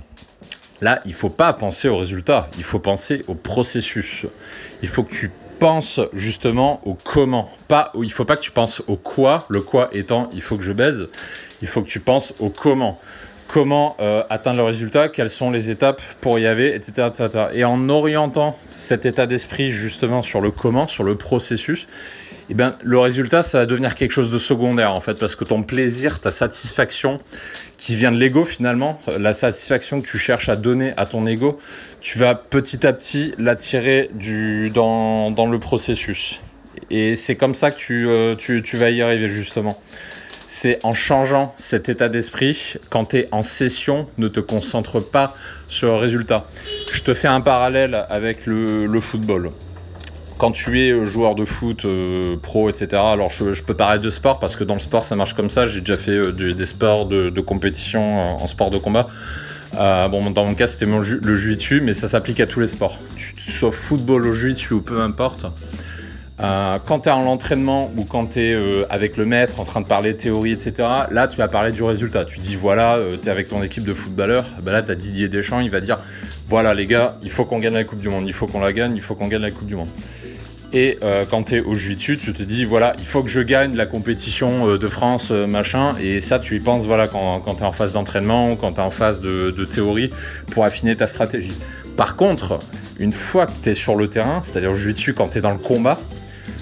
là, 0.81 1.01
il 1.05 1.15
faut 1.15 1.31
pas 1.31 1.53
penser 1.53 1.89
au 1.89 1.97
résultat, 1.97 2.49
il 2.57 2.65
faut 2.65 2.81
penser 2.81 3.25
au 3.29 3.35
processus. 3.35 4.27
Il 4.83 4.89
faut 4.89 5.03
que 5.03 5.15
tu 5.15 5.31
penses 5.59 6.01
justement 6.13 6.81
au 6.85 6.95
comment. 6.95 7.51
Pas, 7.67 7.93
il 8.01 8.13
faut 8.13 8.25
pas 8.25 8.37
que 8.37 8.43
tu 8.43 8.53
penses 8.53 8.83
au 8.87 8.97
quoi, 8.97 9.47
le 9.49 9.61
quoi 9.61 9.91
étant 9.93 10.31
il 10.33 10.43
faut 10.43 10.57
que 10.57 10.63
je 10.63 10.73
baise, 10.73 11.09
il 11.63 11.69
faut 11.69 11.83
que 11.83 11.89
tu 11.89 12.01
penses 12.01 12.35
au 12.39 12.51
comment 12.51 13.01
comment 13.49 13.97
euh, 13.99 14.23
atteindre 14.31 14.59
le 14.59 14.65
résultat, 14.65 15.09
quelles 15.09 15.31
sont 15.31 15.51
les 15.51 15.71
étapes 15.71 16.01
pour 16.21 16.39
y 16.39 16.47
aller, 16.47 16.69
etc. 16.69 17.09
etc. 17.09 17.47
Et 17.55 17.65
en 17.65 17.89
orientant 17.89 18.57
cet 18.71 19.07
état 19.07 19.27
d'esprit 19.27 19.73
justement 19.73 20.23
sur 20.23 20.41
le 20.41 20.51
comment, 20.51 20.87
sur 20.87 21.03
le 21.03 21.17
processus, 21.17 21.89
eh 22.51 22.55
bien, 22.55 22.77
le 22.83 22.99
résultat, 22.99 23.43
ça 23.43 23.59
va 23.59 23.67
devenir 23.67 23.95
quelque 23.95 24.13
chose 24.13 24.31
de 24.31 24.39
secondaire 24.39 24.95
en 24.95 25.01
fait, 25.01 25.15
parce 25.19 25.35
que 25.35 25.45
ton 25.45 25.63
plaisir, 25.63 26.21
ta 26.21 26.31
satisfaction 26.31 27.21
qui 27.77 27.95
vient 27.95 28.11
de 28.11 28.17
l'ego 28.17 28.45
finalement, 28.45 29.01
la 29.19 29.33
satisfaction 29.33 30.01
que 30.01 30.09
tu 30.09 30.19
cherches 30.19 30.49
à 30.49 30.57
donner 30.57 30.95
à 30.97 31.05
ton 31.05 31.27
ego, 31.27 31.59
tu 32.01 32.19
vas 32.19 32.35
petit 32.35 32.87
à 32.87 32.93
petit 32.93 33.35
l'attirer 33.39 34.11
dans, 34.73 35.31
dans 35.31 35.47
le 35.47 35.59
processus. 35.59 36.41
Et 36.91 37.17
c'est 37.17 37.37
comme 37.37 37.55
ça 37.55 37.71
que 37.71 37.79
tu, 37.79 38.09
euh, 38.09 38.35
tu, 38.35 38.63
tu 38.63 38.77
vas 38.77 38.91
y 38.91 39.03
arriver 39.03 39.29
justement 39.29 39.79
c'est 40.49 40.79
en 40.83 40.95
changeant 40.95 41.55
cet 41.59 41.91
état 41.91 42.09
d'esprit, 42.09 42.77
quand 42.89 43.11
tu 43.11 43.19
es 43.19 43.29
en 43.33 43.43
session, 43.43 44.09
ne 44.17 44.29
te 44.29 44.41
concentre 44.41 44.99
pas 44.99 45.37
sur 45.69 45.89
le 45.89 45.97
résultat. 45.97 46.47
Je 46.91 47.03
te 47.03 47.13
fais 47.13 47.29
un 47.29 47.43
parallèle 47.43 48.07
avec 48.09 48.47
le, 48.47 49.01
football. 49.01 49.51
Quand 50.39 50.53
tu 50.53 50.81
es 50.81 51.07
joueur 51.07 51.35
de 51.35 51.45
foot 51.45 51.85
euh, 51.85 52.37
pro, 52.43 52.71
etc., 52.71 52.89
alors 52.95 53.31
je, 53.31 53.63
peux 53.63 53.75
parler 53.75 53.99
de 53.99 54.09
sport 54.09 54.41
parce 54.41 54.57
que 54.57 54.65
dans 54.65 54.75
le 54.75 54.81
sport 54.81 55.05
ça 55.05 55.17
marche 55.17 55.35
comme 55.35 55.51
ça. 55.51 55.67
J'ai 55.67 55.81
déjà 55.81 55.99
fait 55.99 56.13
euh, 56.13 56.33
des 56.33 56.67
sports 56.67 57.05
de, 57.05 57.41
compétition 57.41 58.43
en, 58.43 58.47
sport 58.47 58.71
de 58.71 58.79
combat. 58.79 59.07
Euh, 59.79 60.09
bon, 60.09 60.31
dans 60.31 60.47
mon 60.47 60.55
cas, 60.55 60.67
c'était 60.67 60.87
le 60.87 61.37
jiu 61.37 61.81
mais 61.83 61.93
ça 61.93 62.09
s'applique 62.09 62.41
à 62.41 62.47
tous 62.47 62.61
les 62.61 62.69
sports. 62.69 62.99
Sois 63.37 63.71
football 63.71 64.27
au 64.27 64.33
jiu 64.33 64.57
ou 64.71 64.81
peu 64.81 64.99
importe, 64.99 65.45
euh, 66.41 66.79
quand 66.85 67.01
tu 67.01 67.09
es 67.09 67.13
en 67.13 67.23
l'entraînement 67.23 67.91
ou 67.97 68.05
quand 68.05 68.27
tu 68.33 68.41
es 68.41 68.53
euh, 68.53 68.85
avec 68.91 69.17
le 69.17 69.25
maître 69.25 69.59
en 69.59 69.65
train 69.65 69.81
de 69.81 69.87
parler 69.87 70.17
théorie, 70.17 70.53
etc., 70.53 70.89
là 71.11 71.27
tu 71.27 71.37
vas 71.37 71.49
parler 71.49 71.73
du 71.73 71.83
résultat. 71.83 72.25
Tu 72.25 72.39
dis 72.39 72.55
voilà, 72.55 72.97
euh, 72.97 73.17
tu 73.21 73.29
es 73.29 73.31
avec 73.31 73.49
ton 73.49 73.63
équipe 73.63 73.85
de 73.85 73.93
footballeurs, 73.93 74.47
bah 74.63 74.71
là 74.71 74.83
tu 74.83 74.93
as 74.93 74.95
Didier 74.95 75.29
Deschamps, 75.29 75.61
il 75.61 75.71
va 75.71 75.81
dire 75.81 75.99
voilà 76.47 76.75
les 76.75 76.87
gars, 76.87 77.17
il 77.23 77.31
faut 77.31 77.45
qu'on 77.45 77.59
gagne 77.59 77.75
la 77.75 77.85
Coupe 77.85 77.99
du 77.99 78.09
Monde, 78.09 78.25
il 78.27 78.33
faut 78.33 78.47
qu'on 78.47 78.61
la 78.61 78.73
gagne, 78.73 78.95
il 78.95 79.03
faut 79.03 79.17
qu'on 79.17 79.27
gagne 79.27 79.43
la 79.43 79.51
Coupe 79.51 79.67
du 79.67 79.75
Monde. 79.75 79.89
Et 80.75 80.99
quand 81.31 81.45
tu 81.45 81.57
es 81.57 81.61
au 81.61 81.75
jiu 81.75 81.97
tu 81.97 82.19
te 82.19 82.43
dis 82.43 82.67
voilà, 82.67 82.95
il 82.99 83.07
faut 83.07 83.23
que 83.23 83.31
je 83.31 83.41
gagne 83.41 83.75
la 83.75 83.87
compétition 83.87 84.77
de 84.77 84.89
France, 84.89 85.31
machin, 85.31 85.97
et 85.99 86.21
ça 86.21 86.39
tu 86.39 86.57
y 86.57 86.61
penses 86.61 86.85
voilà 86.85 87.09
quand, 87.09 87.41
tu 87.41 87.63
es 87.63 87.67
en 87.67 87.73
phase 87.73 87.95
d'entraînement, 87.95 88.55
quand 88.55 88.73
tu 88.73 88.81
es 88.81 88.83
en 88.83 88.91
phase 88.91 89.23
de, 89.23 89.51
de 89.51 89.65
théorie 89.65 90.11
pour 90.53 90.67
affiner 90.67 90.95
ta 90.95 91.07
stratégie. 91.07 91.57
Par 91.97 92.17
contre, 92.17 92.59
une 92.99 93.13
fois 93.13 93.47
que 93.47 93.53
tu 93.63 93.71
es 93.71 93.75
sur 93.75 93.97
le 93.97 94.11
terrain, 94.11 94.43
c'est-à-dire 94.43 94.73
au 94.73 94.77
jiu 94.77 95.15
quand 95.15 95.29
tu 95.29 95.39
es 95.39 95.41
dans 95.41 95.53
le 95.53 95.59
combat, 95.59 95.99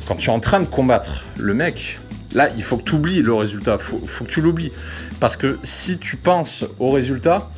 quand 0.07 0.17
tu 0.17 0.31
es 0.31 0.33
en 0.33 0.41
train 0.41 0.61
de 0.61 0.67
combattre 0.67 1.25
le 1.39 1.53
mec, 1.53 1.99
là, 2.35 2.49
il 2.57 2.63
faut 2.63 2.77
que 2.77 2.85
tu 2.85 2.95
oublies 2.95 3.23
le 3.23 3.35
résultat. 3.35 3.79
Il 3.81 4.09
faut, 4.09 4.25
que 4.25 4.31
tu 4.31 4.41
l'oublies. 4.41 4.73
Parce 5.21 5.37
que 5.37 5.59
si 5.63 5.99
tu 5.99 6.17
penses 6.17 6.65
au 6.79 6.91
résultat, 6.91 7.51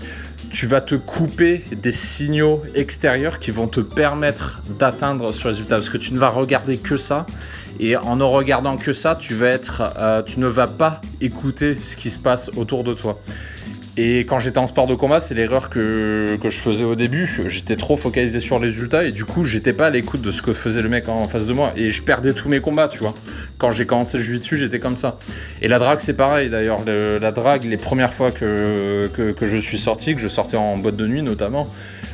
tu 0.51 0.67
vas 0.67 0.81
te 0.81 0.95
couper 0.95 1.63
des 1.73 1.93
signaux 1.93 2.63
extérieurs 2.75 3.39
qui 3.39 3.51
vont 3.51 3.69
te 3.69 3.81
permettre 3.81 4.63
d'atteindre 4.79 5.33
ce 5.33 5.49
résultat. 5.49 5.77
Parce 5.77 5.91
que 5.91 5.99
tu 5.99 6.15
ne 6.15 6.19
vas 6.19 6.31
regarder 6.31 6.79
que 6.79 6.97
ça. 6.97 7.27
Et 7.81 7.97
en 7.97 8.17
ne 8.17 8.25
regardant 8.25 8.77
que 8.77 8.93
ça, 8.93 9.15
tu 9.15 9.37
euh, 9.41 10.23
tu 10.23 10.41
ne 10.41 10.47
vas 10.47 10.67
pas 10.67 11.01
écouter 11.21 11.77
ce 11.77 11.97
qui 11.97 12.11
se 12.11 12.19
passe 12.19 12.51
autour 12.57 12.83
de 12.83 12.95
toi. 12.95 13.21
Et 14.01 14.21
quand 14.21 14.39
j'étais 14.39 14.59
en 14.59 14.67
sport 14.67 14.87
de 14.87 14.95
combat, 14.95 15.21
c'est 15.21 15.35
l'erreur 15.35 15.71
que, 15.71 16.39
je 16.41 16.59
faisais 16.59 16.85
au 16.85 16.95
début. 16.95 17.29
J'étais 17.49 17.75
trop 17.75 17.97
focalisé 17.97 18.39
sur 18.39 18.61
les 18.61 18.69
résultats 18.69 19.03
et 19.03 19.11
du 19.11 19.25
coup, 19.25 19.45
j'étais 19.45 19.73
pas 19.73 19.89
à 19.89 19.91
l'écoute 19.91 20.23
de 20.23 20.31
ce 20.31 20.41
que 20.41 20.55
faisait 20.55 20.83
le 20.83 20.89
mec 20.89 21.09
en 21.09 21.27
face 21.27 21.47
de 21.47 21.53
moi. 21.53 21.73
Et 21.75 21.91
je 21.91 22.01
perdais 22.01 22.33
tous 22.33 22.49
mes 22.49 22.61
combats, 22.61 22.87
tu 22.87 22.99
vois. 22.99 23.13
Quand 23.59 23.73
j'ai 23.73 23.87
commencé 23.87 24.17
le 24.19 24.39
dessus, 24.39 24.57
j'étais 24.57 24.79
comme 24.79 24.97
ça. 24.97 25.19
Et 25.63 25.67
la 25.67 25.81
drague, 25.81 25.99
c'est 25.99 26.17
pareil 26.17 26.49
d'ailleurs. 26.49 26.79
La 26.87 27.33
drague, 27.33 27.65
les 27.65 27.77
premières 27.77 28.15
fois 28.15 28.31
que, 28.31 29.11
que, 29.13 29.47
je 29.49 29.57
suis 29.57 29.81
sorti, 29.81 30.15
que 30.15 30.21
je 30.21 30.29
sortais 30.29 30.57
en 30.57 30.79
boîte 30.79 30.97
de 30.97 31.09
nuit 31.09 31.23
notamment, 31.23 31.69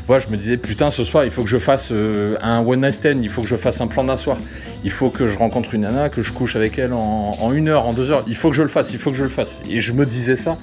moi, 0.08 0.18
je 0.18 0.28
me 0.28 0.36
disais, 0.36 0.58
putain, 0.58 0.90
ce 0.90 1.02
soir, 1.02 1.24
il 1.24 1.30
faut 1.30 1.42
que 1.42 1.48
je 1.48 1.58
fasse 1.58 1.88
euh, 1.90 2.36
un 2.42 2.60
one 2.60 2.80
night 2.82 2.92
stand, 2.92 3.22
il 3.22 3.30
faut 3.30 3.40
que 3.40 3.48
je 3.48 3.56
fasse 3.56 3.80
un 3.80 3.86
plan 3.86 4.04
d'un 4.04 4.18
soir, 4.18 4.36
il 4.84 4.90
faut 4.90 5.08
que 5.08 5.26
je 5.26 5.38
rencontre 5.38 5.74
une 5.74 5.82
nana, 5.82 6.10
que 6.10 6.22
je 6.22 6.30
couche 6.30 6.56
avec 6.56 6.78
elle 6.78 6.92
en, 6.92 7.52
une 7.52 7.68
heure, 7.68 7.86
en 7.86 7.94
deux 7.94 8.12
heures, 8.12 8.22
il 8.26 8.36
faut 8.36 8.50
que 8.50 8.56
je 8.56 8.62
le 8.62 8.68
fasse, 8.68 8.92
il 8.92 8.98
faut 8.98 9.10
que 9.10 9.16
je 9.16 9.22
le 9.22 9.30
fasse. 9.30 9.60
Et 9.70 9.80
je 9.80 9.94
me 9.94 10.04
disais 10.04 10.36
ça 10.36 10.58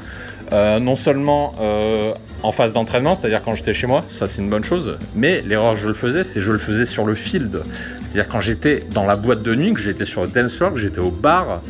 euh, 0.54 0.80
non 0.80 0.96
seulement 0.96 1.54
euh, 1.60 2.14
en 2.44 2.52
phase 2.52 2.74
d'entraînement, 2.74 3.16
c'est-à-dire 3.16 3.42
quand 3.42 3.56
j'étais 3.56 3.74
chez 3.74 3.88
moi, 3.88 4.04
ça 4.10 4.28
c'est 4.28 4.42
une 4.42 4.50
bonne 4.50 4.64
chose, 4.64 4.98
mais 5.16 5.42
l'erreur 5.42 5.74
que 5.74 5.80
je 5.80 5.88
le 5.88 5.94
faisais, 5.96 6.24
c'est 6.24 6.40
je 6.40 6.52
le 6.52 6.60
faisais 6.60 6.86
sur 6.86 7.06
le 7.06 7.16
field. 7.16 7.64
C'est-à-dire 8.00 8.28
quand 8.28 8.42
j'étais 8.42 8.84
dans 8.92 9.06
la 9.06 9.16
boîte 9.16 9.42
de 9.42 9.56
nuit, 9.56 9.74
que 9.74 9.80
j'étais 9.80 10.06
sur 10.06 10.22
le 10.22 10.28
dance 10.28 10.56
floor, 10.56 10.74
que 10.74 10.80
j'étais 10.80 11.00
au 11.00 11.10
bar, 11.10 11.62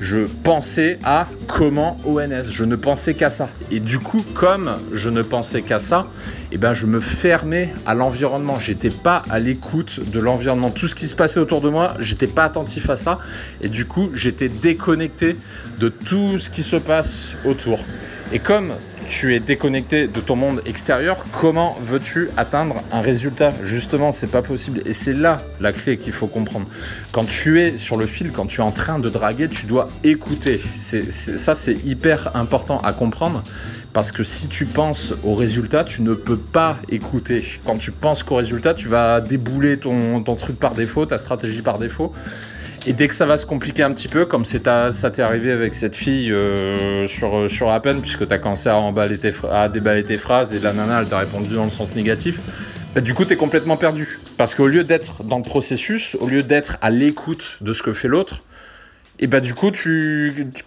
je 0.00 0.18
pensais 0.42 0.98
à 1.04 1.26
comment 1.46 1.98
ONS, 2.04 2.50
je 2.50 2.64
ne 2.64 2.76
pensais 2.76 3.14
qu'à 3.14 3.30
ça. 3.30 3.48
Et 3.70 3.80
du 3.80 3.98
coup, 3.98 4.24
comme 4.34 4.74
je 4.92 5.08
ne 5.08 5.22
pensais 5.22 5.62
qu'à 5.62 5.78
ça, 5.78 6.06
eh 6.52 6.58
ben, 6.58 6.74
je 6.74 6.86
me 6.86 7.00
fermais 7.00 7.72
à 7.86 7.94
l'environnement. 7.94 8.58
J'étais 8.58 8.90
pas 8.90 9.22
à 9.30 9.38
l'écoute 9.38 10.10
de 10.10 10.20
l'environnement. 10.20 10.70
Tout 10.70 10.88
ce 10.88 10.94
qui 10.94 11.08
se 11.08 11.16
passait 11.16 11.40
autour 11.40 11.60
de 11.60 11.68
moi, 11.68 11.94
j'étais 11.98 12.26
pas 12.26 12.44
attentif 12.44 12.90
à 12.90 12.96
ça. 12.96 13.18
Et 13.60 13.68
du 13.68 13.86
coup, 13.86 14.10
j'étais 14.14 14.48
déconnecté 14.48 15.36
de 15.78 15.88
tout 15.88 16.38
ce 16.38 16.50
qui 16.50 16.62
se 16.62 16.76
passe 16.76 17.34
autour. 17.44 17.78
Et 18.32 18.38
comme 18.38 18.72
tu 19.08 19.34
es 19.34 19.40
déconnecté 19.40 20.08
de 20.08 20.20
ton 20.20 20.36
monde 20.36 20.62
extérieur, 20.66 21.24
comment 21.40 21.76
veux-tu 21.80 22.28
atteindre 22.36 22.76
un 22.92 23.00
résultat? 23.00 23.50
Justement, 23.64 24.12
c'est 24.12 24.30
pas 24.30 24.42
possible. 24.42 24.82
Et 24.84 24.94
c'est 24.94 25.12
là 25.12 25.40
la 25.60 25.72
clé 25.72 25.96
qu'il 25.96 26.12
faut 26.12 26.26
comprendre. 26.26 26.66
Quand 27.12 27.24
tu 27.24 27.60
es 27.60 27.78
sur 27.78 27.96
le 27.96 28.06
fil, 28.06 28.32
quand 28.32 28.46
tu 28.46 28.60
es 28.60 28.64
en 28.64 28.72
train 28.72 28.98
de 28.98 29.08
draguer, 29.08 29.48
tu 29.48 29.66
dois 29.66 29.88
écouter. 30.04 30.60
ça, 30.76 31.54
c'est 31.54 31.84
hyper 31.84 32.36
important 32.36 32.80
à 32.80 32.92
comprendre. 32.92 33.42
Parce 33.92 34.12
que 34.12 34.24
si 34.24 34.48
tu 34.48 34.66
penses 34.66 35.14
au 35.24 35.34
résultat, 35.34 35.82
tu 35.82 36.02
ne 36.02 36.12
peux 36.12 36.36
pas 36.36 36.76
écouter. 36.90 37.42
Quand 37.64 37.78
tu 37.78 37.92
penses 37.92 38.22
qu'au 38.22 38.36
résultat, 38.36 38.74
tu 38.74 38.88
vas 38.88 39.22
débouler 39.22 39.78
ton, 39.78 40.22
ton 40.22 40.34
truc 40.34 40.58
par 40.58 40.74
défaut, 40.74 41.06
ta 41.06 41.18
stratégie 41.18 41.62
par 41.62 41.78
défaut. 41.78 42.12
Et 42.88 42.92
dès 42.92 43.08
que 43.08 43.14
ça 43.16 43.26
va 43.26 43.36
se 43.36 43.46
compliquer 43.46 43.82
un 43.82 43.90
petit 43.90 44.06
peu, 44.06 44.26
comme 44.26 44.44
ça 44.44 44.60
t'est 45.10 45.22
arrivé 45.22 45.50
avec 45.50 45.74
cette 45.74 45.96
fille 45.96 46.32
euh, 46.32 47.08
sur, 47.08 47.50
sur 47.50 47.70
Appen, 47.70 48.00
puisque 48.00 48.28
t'as 48.28 48.38
commencé 48.38 48.68
à, 48.68 48.76
emballer 48.76 49.18
tes, 49.18 49.32
à 49.50 49.68
déballer 49.68 50.04
tes 50.04 50.16
phrases 50.16 50.54
et 50.54 50.60
la 50.60 50.72
nana 50.72 51.00
elle 51.00 51.08
t'a 51.08 51.18
répondu 51.18 51.52
dans 51.52 51.64
le 51.64 51.70
sens 51.70 51.96
négatif, 51.96 52.38
bah, 52.94 53.00
du 53.00 53.12
coup 53.12 53.24
t'es 53.24 53.34
complètement 53.34 53.76
perdu. 53.76 54.20
Parce 54.36 54.54
qu'au 54.54 54.68
lieu 54.68 54.84
d'être 54.84 55.24
dans 55.24 55.38
le 55.38 55.42
processus, 55.42 56.16
au 56.20 56.28
lieu 56.28 56.44
d'être 56.44 56.78
à 56.80 56.90
l'écoute 56.90 57.58
de 57.60 57.72
ce 57.72 57.82
que 57.82 57.92
fait 57.92 58.06
l'autre, 58.06 58.44
et 59.18 59.26
bah 59.26 59.40
du 59.40 59.54
coup, 59.54 59.72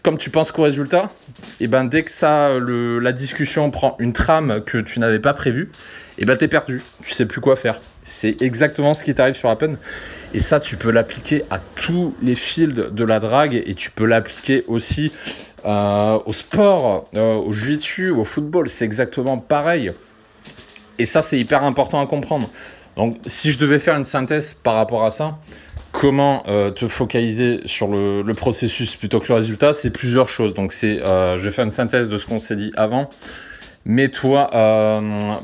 comme 0.02 0.18
tu 0.18 0.30
penses 0.30 0.52
qu'au 0.52 0.64
résultat, 0.64 1.12
et 1.60 1.68
ben 1.68 1.86
dès 1.86 2.04
que 2.04 2.12
ça, 2.12 2.50
la 2.60 3.12
discussion 3.12 3.70
prend 3.70 3.96
une 4.00 4.12
trame 4.12 4.62
que 4.66 4.80
tu 4.80 5.00
n'avais 5.00 5.20
pas 5.20 5.34
prévue, 5.34 5.72
et 6.18 6.26
ben 6.26 6.36
t'es 6.36 6.48
perdu, 6.48 6.82
tu 7.04 7.14
sais 7.14 7.28
plus 7.28 7.42
quoi 7.42 7.56
faire. 7.56 7.80
C'est 8.10 8.42
exactement 8.42 8.94
ce 8.96 9.04
qui 9.04 9.14
t'arrive 9.14 9.36
sur 9.36 9.50
Appen. 9.50 9.78
Et 10.34 10.40
ça, 10.40 10.60
tu 10.60 10.78
peux 10.78 10.92
l'appliquer 10.92 11.46
à 11.52 11.60
tous 11.60 12.16
les 12.22 12.36
fields 12.36 12.90
de 12.92 13.04
la 13.04 13.20
drague 13.20 13.62
et 13.66 13.76
tu 13.76 13.92
peux 13.92 14.06
l'appliquer 14.06 14.64
aussi 14.68 15.12
euh, 15.66 16.20
au 16.26 16.34
sport, 16.34 17.08
euh, 17.16 17.36
au 17.36 17.54
jiu 17.54 18.10
au 18.10 18.24
football. 18.24 18.68
C'est 18.68 18.86
exactement 18.86 19.38
pareil. 19.38 19.92
Et 20.98 21.06
ça, 21.06 21.22
c'est 21.22 21.40
hyper 21.40 21.64
important 21.64 22.02
à 22.02 22.08
comprendre. 22.08 22.50
Donc, 22.98 23.18
si 23.28 23.52
je 23.52 23.60
devais 23.60 23.80
faire 23.80 23.96
une 23.96 24.04
synthèse 24.04 24.56
par 24.56 24.74
rapport 24.74 25.06
à 25.06 25.12
ça, 25.12 25.38
comment 25.92 26.44
euh, 26.48 26.72
te 26.72 26.88
focaliser 26.88 27.62
sur 27.66 27.90
le, 27.90 28.24
le, 28.24 28.34
processus 28.34 28.96
plutôt 28.96 29.20
que 29.20 29.28
le 29.30 29.36
résultat, 29.36 29.74
c'est 29.74 29.92
plusieurs 29.92 30.30
choses. 30.30 30.56
Donc, 30.56 30.74
c'est, 30.74 30.98
je 30.98 31.42
vais 31.42 31.52
faire 31.52 31.66
une 31.66 31.72
synthèse 31.72 32.10
de 32.10 32.18
ce 32.18 32.26
qu'on 32.26 32.40
s'est 32.40 32.56
dit 32.56 32.72
avant. 32.76 33.08
Mais 33.86 34.10
toi, 34.10 34.50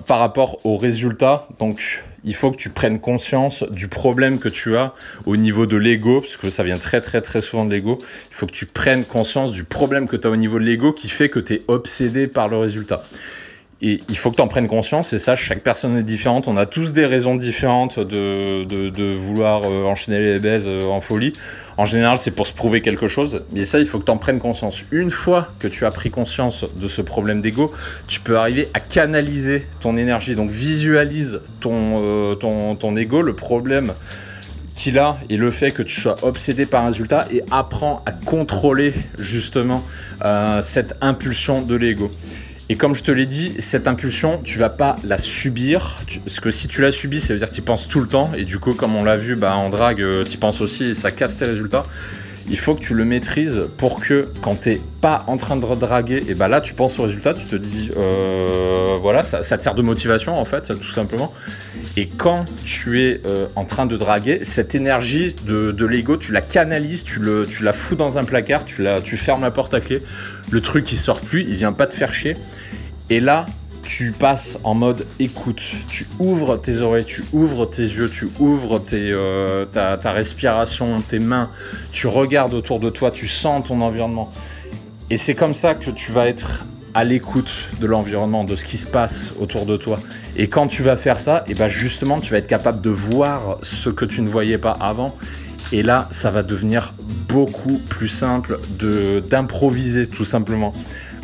par 0.05 0.19
rapport 0.19 0.59
au 0.65 0.77
résultat, 0.77 1.47
donc 1.59 2.03
il 2.25 2.35
faut 2.35 2.51
que 2.51 2.57
tu 2.57 2.69
prennes 2.69 2.99
conscience 2.99 3.63
du 3.71 3.87
problème 3.87 4.39
que 4.39 4.49
tu 4.49 4.75
as 4.75 4.93
au 5.25 5.37
niveau 5.37 5.65
de 5.65 5.77
l'ego, 5.77 6.21
parce 6.21 6.37
que 6.37 6.49
ça 6.49 6.63
vient 6.63 6.77
très 6.77 6.99
très 6.99 7.21
très 7.21 7.41
souvent 7.41 7.65
de 7.65 7.71
l'ego. 7.71 7.99
Il 8.31 8.35
faut 8.35 8.47
que 8.47 8.51
tu 8.51 8.65
prennes 8.65 9.05
conscience 9.05 9.51
du 9.51 9.63
problème 9.63 10.07
que 10.07 10.15
tu 10.15 10.27
as 10.27 10.31
au 10.31 10.35
niveau 10.35 10.59
de 10.59 10.65
l'ego 10.65 10.91
qui 10.91 11.07
fait 11.07 11.29
que 11.29 11.39
tu 11.39 11.53
es 11.53 11.61
obsédé 11.67 12.27
par 12.27 12.49
le 12.49 12.57
résultat. 12.57 13.03
Et 13.81 13.99
il 14.07 14.17
faut 14.17 14.31
que 14.31 14.37
tu 14.37 14.41
en 14.41 14.47
prennes 14.47 14.67
conscience, 14.67 15.11
et 15.11 15.19
ça, 15.19 15.35
chaque 15.35 15.61
personne 15.61 15.97
est 15.97 16.03
différente. 16.03 16.47
On 16.47 16.55
a 16.55 16.65
tous 16.65 16.93
des 16.93 17.05
raisons 17.05 17.35
différentes 17.35 17.99
de, 17.99 19.15
vouloir 19.17 19.63
euh, 19.65 19.83
enchaîner 19.83 20.19
les 20.19 20.39
baises 20.39 20.63
euh, 20.65 20.83
en 20.83 21.01
folie. 21.01 21.33
En 21.75 21.83
général, 21.83 22.17
c'est 22.17 22.31
pour 22.31 22.47
se 22.47 22.53
prouver 22.53 22.81
quelque 22.81 23.09
chose. 23.09 23.43
Mais 23.51 23.65
ça, 23.65 23.79
il 23.79 23.85
faut 23.85 23.99
que 23.99 24.05
tu 24.05 24.11
en 24.11 24.17
prennes 24.17 24.39
conscience. 24.39 24.85
Une 24.91 25.11
fois 25.11 25.49
que 25.59 25.67
tu 25.67 25.85
as 25.85 25.91
pris 25.91 26.09
conscience 26.09 26.63
de 26.77 26.87
ce 26.87 27.01
problème 27.01 27.41
d'ego, 27.41 27.73
tu 28.07 28.21
peux 28.21 28.37
arriver 28.37 28.69
à 28.73 28.79
canaliser 28.79 29.67
ton 29.81 29.97
énergie. 29.97 30.35
Donc 30.35 30.49
visualise 30.49 31.41
ton, 31.59 32.01
euh, 32.01 32.95
ego, 32.95 33.21
le 33.21 33.33
problème 33.33 33.93
qu'il 34.77 34.97
a 34.99 35.17
et 35.29 35.35
le 35.35 35.51
fait 35.51 35.71
que 35.71 35.83
tu 35.83 35.99
sois 35.99 36.15
obsédé 36.21 36.65
par 36.65 36.83
un 36.83 36.87
résultat 36.87 37.27
et 37.31 37.43
apprends 37.51 38.03
à 38.05 38.11
contrôler 38.11 38.93
justement 39.17 39.85
cette 40.61 40.97
impulsion 40.99 41.61
de 41.61 41.75
l'ego. 41.75 42.11
Et 42.67 42.75
comme 42.75 42.95
je 42.95 43.03
te 43.03 43.11
l'ai 43.11 43.27
dit, 43.27 43.53
cette 43.59 43.87
impulsion, 43.87 44.41
tu 44.43 44.57
vas 44.57 44.69
pas 44.69 44.95
la 45.03 45.19
subir. 45.19 45.97
parce 46.25 46.39
que 46.39 46.49
si 46.49 46.67
tu 46.67 46.81
la 46.81 46.91
subis, 46.91 47.21
ça 47.21 47.33
veut 47.33 47.39
dire 47.39 47.49
que 47.49 47.55
tu 47.55 47.61
penses 47.61 47.87
tout 47.87 47.99
le 47.99 48.07
temps. 48.07 48.31
Et 48.35 48.43
du 48.43 48.57
coup, 48.57 48.73
comme 48.73 48.95
on 48.95 49.03
l'a 49.03 49.17
vu 49.17 49.35
bah, 49.35 49.55
en 49.55 49.69
drague, 49.69 50.01
euh, 50.01 50.23
tu 50.23 50.37
penses 50.37 50.61
aussi 50.61 50.85
et 50.85 50.93
ça 50.95 51.11
casse 51.11 51.37
tes 51.37 51.45
résultats. 51.45 51.85
Il 52.47 52.57
faut 52.57 52.75
que 52.75 52.81
tu 52.81 52.93
le 52.93 53.05
maîtrises 53.05 53.61
pour 53.77 53.99
que 53.99 54.27
quand 54.41 54.61
tu 54.61 54.69
n'es 54.69 54.81
pas 55.01 55.23
en 55.27 55.37
train 55.37 55.55
de 55.55 55.75
draguer, 55.75 56.23
et 56.27 56.35
bah 56.35 56.47
là 56.47 56.61
tu 56.61 56.75
penses 56.75 56.99
au 56.99 57.03
résultat, 57.03 57.33
tu 57.33 57.45
te 57.45 57.55
dis 57.55 57.89
euh, 57.97 58.97
voilà, 59.01 59.23
ça, 59.23 59.39
te 59.39 59.63
sert 59.63 59.73
de 59.73 59.81
motivation 59.81 60.39
en 60.39 60.45
fait, 60.45 60.71
tout 60.79 60.91
simplement. 60.91 61.33
Et 61.97 62.07
quand 62.07 62.45
tu 62.63 63.01
es 63.01 63.21
euh, 63.25 63.47
en 63.55 63.65
train 63.65 63.87
de 63.87 63.97
draguer, 63.97 64.41
cette 64.43 64.75
énergie 64.75 65.35
de, 65.43 65.85
l'ego, 65.85 66.17
tu 66.17 66.33
la 66.33 66.41
canalises, 66.41 67.03
tu, 67.03 67.19
la 67.19 67.73
fous 67.73 67.95
dans 67.95 68.19
un 68.19 68.23
placard, 68.23 68.63
tu, 68.65 68.83
la, 68.83 69.01
tu 69.01 69.17
fermes 69.17 69.41
la 69.41 69.51
porte 69.51 69.73
à 69.73 69.81
clé 69.81 70.03
le 70.51 70.61
truc 70.61 70.83
qui 70.83 70.97
sort 70.97 71.21
plus, 71.21 71.41
il 71.41 71.55
vient 71.55 71.73
pas 71.73 71.87
te 71.87 71.95
faire 71.95 72.13
chier. 72.13 72.35
Et 73.09 73.19
là, 73.19 73.45
tu 73.83 74.11
passes 74.11 74.59
en 74.63 74.73
mode 74.73 75.05
écoute, 75.19 75.61
tu 75.87 76.07
ouvres 76.19 76.57
tes 76.57 76.79
oreilles, 76.79 77.05
tu 77.05 77.23
ouvres 77.33 77.65
tes 77.65 77.83
yeux, 77.83 78.09
tu 78.09 78.29
ouvres 78.39 78.81
euh, 78.93 79.65
ta, 79.65 80.11
respiration, 80.11 80.95
tes 81.07 81.19
mains, 81.19 81.49
tu 81.91 82.07
regardes 82.07 82.53
autour 82.53 82.79
de 82.79 82.89
toi, 82.89 83.11
tu 83.11 83.27
sens 83.27 83.67
ton 83.67 83.81
environnement. 83.81 84.31
Et 85.09 85.17
c'est 85.17 85.35
comme 85.35 85.53
ça 85.53 85.75
que 85.75 85.91
tu 85.91 86.11
vas 86.11 86.27
être 86.27 86.65
à 86.95 87.03
l'écoute 87.03 87.69
de 87.79 87.85
l'environnement, 87.85 88.43
de 88.43 88.55
ce 88.55 88.65
qui 88.65 88.77
se 88.77 88.85
passe 88.87 89.33
autour 89.39 89.65
de 89.65 89.77
toi. 89.77 89.99
Et 90.35 90.47
quand 90.47 90.67
tu 90.67 90.81
vas 90.81 90.97
faire 90.97 91.19
ça, 91.19 91.43
et 91.47 91.53
ben 91.53 91.67
justement, 91.67 92.19
tu 92.19 92.31
vas 92.31 92.39
être 92.39 92.47
capable 92.47 92.81
de 92.81 92.89
voir 92.89 93.57
ce 93.61 93.89
que 93.89 94.05
tu 94.05 94.21
ne 94.21 94.29
voyais 94.29 94.57
pas 94.57 94.75
avant. 94.79 95.15
Et 95.71 95.83
là, 95.83 96.07
ça 96.11 96.31
va 96.31 96.41
devenir 96.41 96.93
beaucoup 97.27 97.79
plus 97.89 98.07
simple 98.07 98.59
d'improviser 99.29 100.07
tout 100.07 100.25
simplement. 100.25 100.73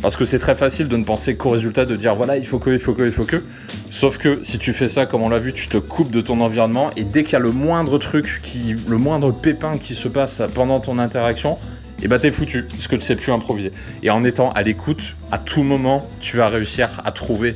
Parce 0.02 0.16
que 0.16 0.26
c'est 0.26 0.40
très 0.40 0.56
facile 0.56 0.88
de 0.88 0.98
ne 0.98 1.04
penser 1.04 1.36
qu'au 1.36 1.50
résultat, 1.50 1.86
de 1.86 1.96
dire 1.96 2.16
voilà, 2.16 2.38
il 2.38 2.46
faut 2.46 2.58
que, 2.58 2.72
il 2.72 2.80
faut 2.80 2.94
que, 2.94 3.04
il 3.04 3.12
faut 3.12 3.26
que. 3.26 3.44
Sauf 3.92 4.18
que 4.18 4.40
si 4.42 4.58
tu 4.58 4.74
fais 4.74 4.90
ça, 4.90 5.06
comme 5.06 5.22
on 5.22 5.30
l'a 5.30 5.38
vu, 5.38 5.54
tu 5.54 5.68
te 5.68 5.78
coupes 5.78 6.10
de 6.10 6.22
ton 6.22 6.42
environnement 6.42 6.90
et 6.98 7.04
dès 7.04 7.24
qu'il 7.24 7.34
y 7.34 7.36
a 7.36 7.40
le 7.40 7.52
moindre 7.52 8.00
truc, 8.00 8.40
qui, 8.42 8.76
le 8.88 8.98
moindre 8.98 9.32
pépin 9.32 9.78
qui 9.78 9.94
se 9.94 10.08
passe 10.08 10.42
pendant 10.56 10.80
ton 10.80 10.98
interaction, 10.98 11.54
et 11.54 12.06
eh 12.06 12.08
bah 12.08 12.18
ben, 12.18 12.24
t'es 12.24 12.32
foutu, 12.32 12.64
parce 12.64 12.88
que 12.88 12.96
tu 12.96 13.04
sais 13.04 13.16
plus 13.16 13.32
improviser. 13.32 13.72
Et 14.02 14.10
en 14.10 14.24
étant 14.24 14.52
à 14.54 14.64
l'écoute, 14.64 15.16
à 15.32 15.38
tout 15.38 15.62
moment, 15.62 16.10
tu 16.20 16.38
vas 16.38 16.48
réussir 16.48 16.90
à 17.06 17.12
trouver 17.12 17.56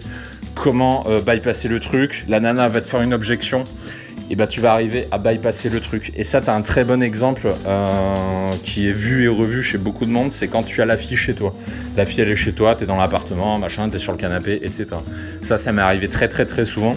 comment 0.54 1.06
euh, 1.08 1.20
bypasser 1.20 1.68
le 1.68 1.80
truc. 1.80 2.26
La 2.28 2.40
nana 2.40 2.68
va 2.68 2.82
te 2.82 2.88
faire 2.88 3.02
une 3.02 3.16
objection 3.16 3.64
et 4.30 4.36
bah 4.36 4.48
tu 4.48 4.60
vas 4.60 4.72
arriver 4.72 5.08
à 5.12 5.18
bypasser 5.18 5.70
le 5.70 5.80
truc. 5.80 6.12
Et 6.16 6.24
ça, 6.24 6.42
tu 6.42 6.50
as 6.50 6.56
un 6.56 6.62
très 6.62 6.84
bon 6.84 7.04
exemple 7.04 7.48
euh, 7.68 8.50
qui 8.64 8.88
est 8.90 8.94
vu 8.94 9.26
et 9.26 9.28
revu 9.28 9.62
chez 9.64 9.78
beaucoup 9.78 10.06
de 10.06 10.12
monde, 10.12 10.32
c'est 10.32 10.48
quand 10.48 10.64
tu 10.64 10.82
as 10.82 10.86
la 10.86 10.98
fille 10.98 11.18
chez 11.18 11.34
toi. 11.34 11.56
La 11.96 12.06
fille, 12.06 12.22
elle 12.22 12.30
est 12.30 12.36
chez 12.36 12.54
toi, 12.54 12.76
tu 12.76 12.84
es 12.84 12.88
dans 12.88 12.98
l'appartement, 12.98 13.60
machin, 13.60 13.90
tu 13.90 13.98
es 13.98 14.00
sur 14.00 14.12
le 14.12 14.18
canapé, 14.18 14.60
etc. 14.64 14.88
Ça, 15.42 15.58
ça 15.58 15.72
m'est 15.72 15.82
arrivé 15.82 16.08
très 16.08 16.28
très 16.28 16.46
très 16.46 16.66
souvent. 16.66 16.96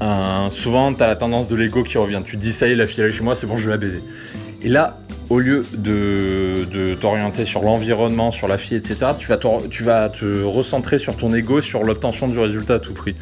Euh, 0.00 0.50
souvent, 0.50 0.92
tu 0.92 1.02
as 1.02 1.06
la 1.06 1.16
tendance 1.16 1.48
de 1.48 1.54
l'ego 1.54 1.84
qui 1.84 1.96
revient. 1.96 2.22
Tu 2.24 2.36
te 2.36 2.42
dis, 2.42 2.52
ça 2.52 2.66
y 2.66 2.72
est, 2.72 2.76
la 2.76 2.86
fille, 2.86 3.04
elle 3.04 3.10
est 3.10 3.12
chez 3.12 3.22
moi, 3.22 3.36
c'est 3.36 3.46
bon, 3.46 3.56
je 3.56 3.66
vais 3.66 3.72
la 3.72 3.78
baiser. 3.78 4.02
Et 4.62 4.68
là, 4.68 4.98
au 5.30 5.38
lieu 5.38 5.64
de, 5.72 6.94
t'orienter 7.00 7.44
sur 7.44 7.62
l'environnement, 7.62 8.32
sur 8.32 8.48
la 8.48 8.58
fille, 8.58 8.76
etc., 8.76 9.12
tu 9.18 9.28
vas 9.84 10.08
te 10.08 10.42
recentrer 10.44 10.98
sur 10.98 11.16
ton 11.16 11.32
ego, 11.34 11.60
sur 11.60 11.84
l'obtention 11.84 12.28
du 12.28 12.38
résultat 12.38 12.74
à 12.74 12.78
tout 12.80 12.94
prix. 12.94 13.14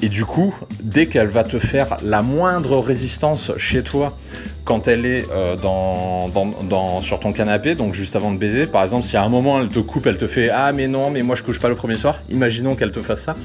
Et 0.00 0.08
du 0.08 0.24
coup, 0.24 0.54
dès 0.80 1.06
qu'elle 1.06 1.26
va 1.26 1.42
te 1.42 1.58
faire 1.58 1.96
la 2.04 2.22
moindre 2.22 2.78
résistance 2.78 3.50
chez 3.56 3.82
toi, 3.82 4.16
quand 4.64 4.86
elle 4.86 5.06
est 5.06 5.26
euh, 5.32 5.56
dans, 5.56 7.00
sur 7.00 7.18
ton 7.18 7.32
canapé, 7.32 7.74
donc 7.74 7.94
juste 7.94 8.14
avant 8.16 8.30
de 8.30 8.38
baiser. 8.38 8.66
Par 8.66 8.82
exemple, 8.82 9.04
si 9.04 9.16
à 9.16 9.22
un 9.22 9.28
moment 9.28 9.60
elle 9.60 9.68
te 9.68 9.78
coupe, 9.78 10.06
elle 10.06 10.18
te 10.18 10.26
fait 10.26 10.50
Ah, 10.50 10.72
mais 10.72 10.86
non, 10.88 11.10
mais 11.10 11.22
moi 11.22 11.36
je 11.36 11.42
couche 11.42 11.58
pas 11.58 11.70
le 11.70 11.74
premier 11.74 11.94
soir. 11.94 12.20
Imaginons 12.30 12.76
qu'elle 12.76 12.92
te 12.92 13.00
fasse 13.00 13.22
ça. 13.22 13.36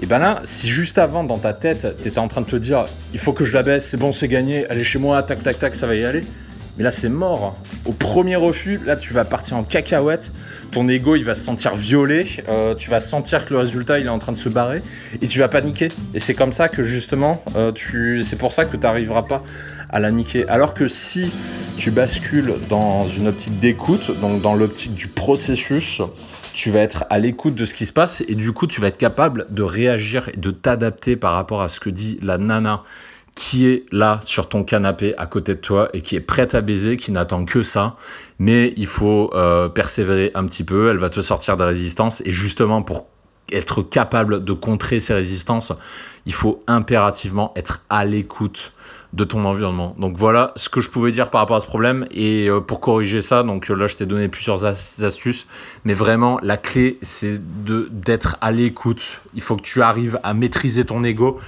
Et 0.00 0.06
ben 0.06 0.18
là, 0.18 0.40
si 0.44 0.68
juste 0.68 0.96
avant, 0.96 1.24
dans 1.24 1.38
ta 1.38 1.52
tête, 1.52 1.96
t'étais 2.00 2.20
en 2.20 2.28
train 2.28 2.40
de 2.40 2.46
te 2.46 2.56
dire 2.56 2.86
Il 3.12 3.18
faut 3.18 3.32
que 3.32 3.44
je 3.44 3.52
la 3.52 3.62
baisse, 3.62 3.84
c'est 3.84 3.98
bon, 3.98 4.12
c'est 4.12 4.28
gagné, 4.28 4.64
allez 4.70 4.84
chez 4.84 4.98
moi, 4.98 5.22
tac, 5.22 5.42
tac, 5.42 5.58
tac, 5.58 5.74
ça 5.74 5.86
va 5.86 5.96
y 5.96 6.04
aller. 6.04 6.22
Mais 6.76 6.84
là, 6.84 6.90
c'est 6.90 7.08
mort. 7.08 7.56
Au 7.84 7.92
premier 7.92 8.36
refus, 8.36 8.80
là, 8.84 8.96
tu 8.96 9.12
vas 9.12 9.24
partir 9.24 9.56
en 9.56 9.64
cacahuète. 9.64 10.32
Ton 10.70 10.88
ego, 10.88 11.16
il 11.16 11.24
va 11.24 11.34
se 11.34 11.44
sentir 11.44 11.74
violé. 11.74 12.26
Euh, 12.48 12.74
tu 12.74 12.90
vas 12.90 13.00
sentir 13.00 13.44
que 13.44 13.52
le 13.52 13.60
résultat, 13.60 13.98
il 13.98 14.06
est 14.06 14.10
en 14.10 14.18
train 14.18 14.32
de 14.32 14.38
se 14.38 14.48
barrer. 14.48 14.82
Et 15.20 15.26
tu 15.26 15.40
vas 15.40 15.48
paniquer. 15.48 15.88
Et 16.14 16.20
c'est 16.20 16.34
comme 16.34 16.52
ça 16.52 16.68
que, 16.68 16.82
justement, 16.82 17.42
euh, 17.56 17.72
c'est 18.22 18.38
pour 18.38 18.52
ça 18.52 18.64
que 18.64 18.76
tu 18.76 18.82
n'arriveras 18.82 19.22
pas 19.22 19.42
à 19.90 20.00
la 20.00 20.10
niquer. 20.10 20.48
Alors 20.48 20.74
que 20.74 20.88
si 20.88 21.32
tu 21.76 21.90
bascules 21.90 22.54
dans 22.68 23.08
une 23.08 23.28
optique 23.28 23.58
d'écoute, 23.58 24.18
donc 24.20 24.40
dans 24.42 24.54
l'optique 24.54 24.94
du 24.94 25.08
processus, 25.08 26.00
tu 26.52 26.70
vas 26.70 26.80
être 26.80 27.04
à 27.10 27.18
l'écoute 27.18 27.54
de 27.54 27.64
ce 27.64 27.74
qui 27.74 27.86
se 27.86 27.92
passe 27.92 28.22
et 28.26 28.34
du 28.34 28.52
coup 28.52 28.66
tu 28.66 28.80
vas 28.80 28.88
être 28.88 28.98
capable 28.98 29.46
de 29.50 29.62
réagir 29.62 30.28
et 30.34 30.36
de 30.36 30.50
t'adapter 30.50 31.16
par 31.16 31.32
rapport 31.32 31.62
à 31.62 31.68
ce 31.68 31.80
que 31.80 31.90
dit 31.90 32.18
la 32.22 32.38
nana 32.38 32.82
qui 33.34 33.66
est 33.66 33.86
là 33.92 34.20
sur 34.24 34.48
ton 34.48 34.64
canapé 34.64 35.14
à 35.16 35.26
côté 35.26 35.54
de 35.54 35.60
toi 35.60 35.88
et 35.92 36.00
qui 36.02 36.16
est 36.16 36.20
prête 36.20 36.54
à 36.54 36.60
baiser, 36.60 36.96
qui 36.96 37.12
n'attend 37.12 37.44
que 37.44 37.62
ça. 37.62 37.96
Mais 38.38 38.74
il 38.76 38.86
faut 38.86 39.30
euh, 39.34 39.68
persévérer 39.68 40.30
un 40.34 40.44
petit 40.46 40.64
peu, 40.64 40.90
elle 40.90 40.98
va 40.98 41.10
te 41.10 41.20
sortir 41.20 41.56
des 41.56 41.64
résistances 41.64 42.22
et 42.24 42.32
justement 42.32 42.82
pour 42.82 43.06
être 43.52 43.82
capable 43.82 44.44
de 44.44 44.52
contrer 44.52 45.00
ces 45.00 45.14
résistances, 45.14 45.72
il 46.26 46.32
faut 46.32 46.60
impérativement 46.66 47.52
être 47.56 47.82
à 47.90 48.04
l'écoute 48.04 48.72
de 49.12 49.24
ton 49.24 49.44
environnement. 49.44 49.96
Donc 49.98 50.16
voilà 50.16 50.52
ce 50.54 50.68
que 50.68 50.80
je 50.80 50.88
pouvais 50.88 51.10
dire 51.10 51.30
par 51.30 51.40
rapport 51.40 51.56
à 51.56 51.60
ce 51.60 51.66
problème. 51.66 52.06
Et 52.10 52.48
euh, 52.48 52.60
pour 52.60 52.80
corriger 52.80 53.22
ça, 53.22 53.42
donc 53.42 53.68
là 53.68 53.86
je 53.86 53.96
t'ai 53.96 54.06
donné 54.06 54.28
plusieurs 54.28 54.64
astuces, 54.64 55.46
mais 55.84 55.94
vraiment 55.94 56.38
la 56.42 56.56
clé 56.56 56.98
c'est 57.02 57.40
de 57.64 57.88
d'être 57.90 58.36
à 58.40 58.52
l'écoute. 58.52 59.22
Il 59.34 59.42
faut 59.42 59.56
que 59.56 59.62
tu 59.62 59.82
arrives 59.82 60.20
à 60.22 60.34
maîtriser 60.34 60.84
ton 60.84 61.02
ego. 61.02 61.40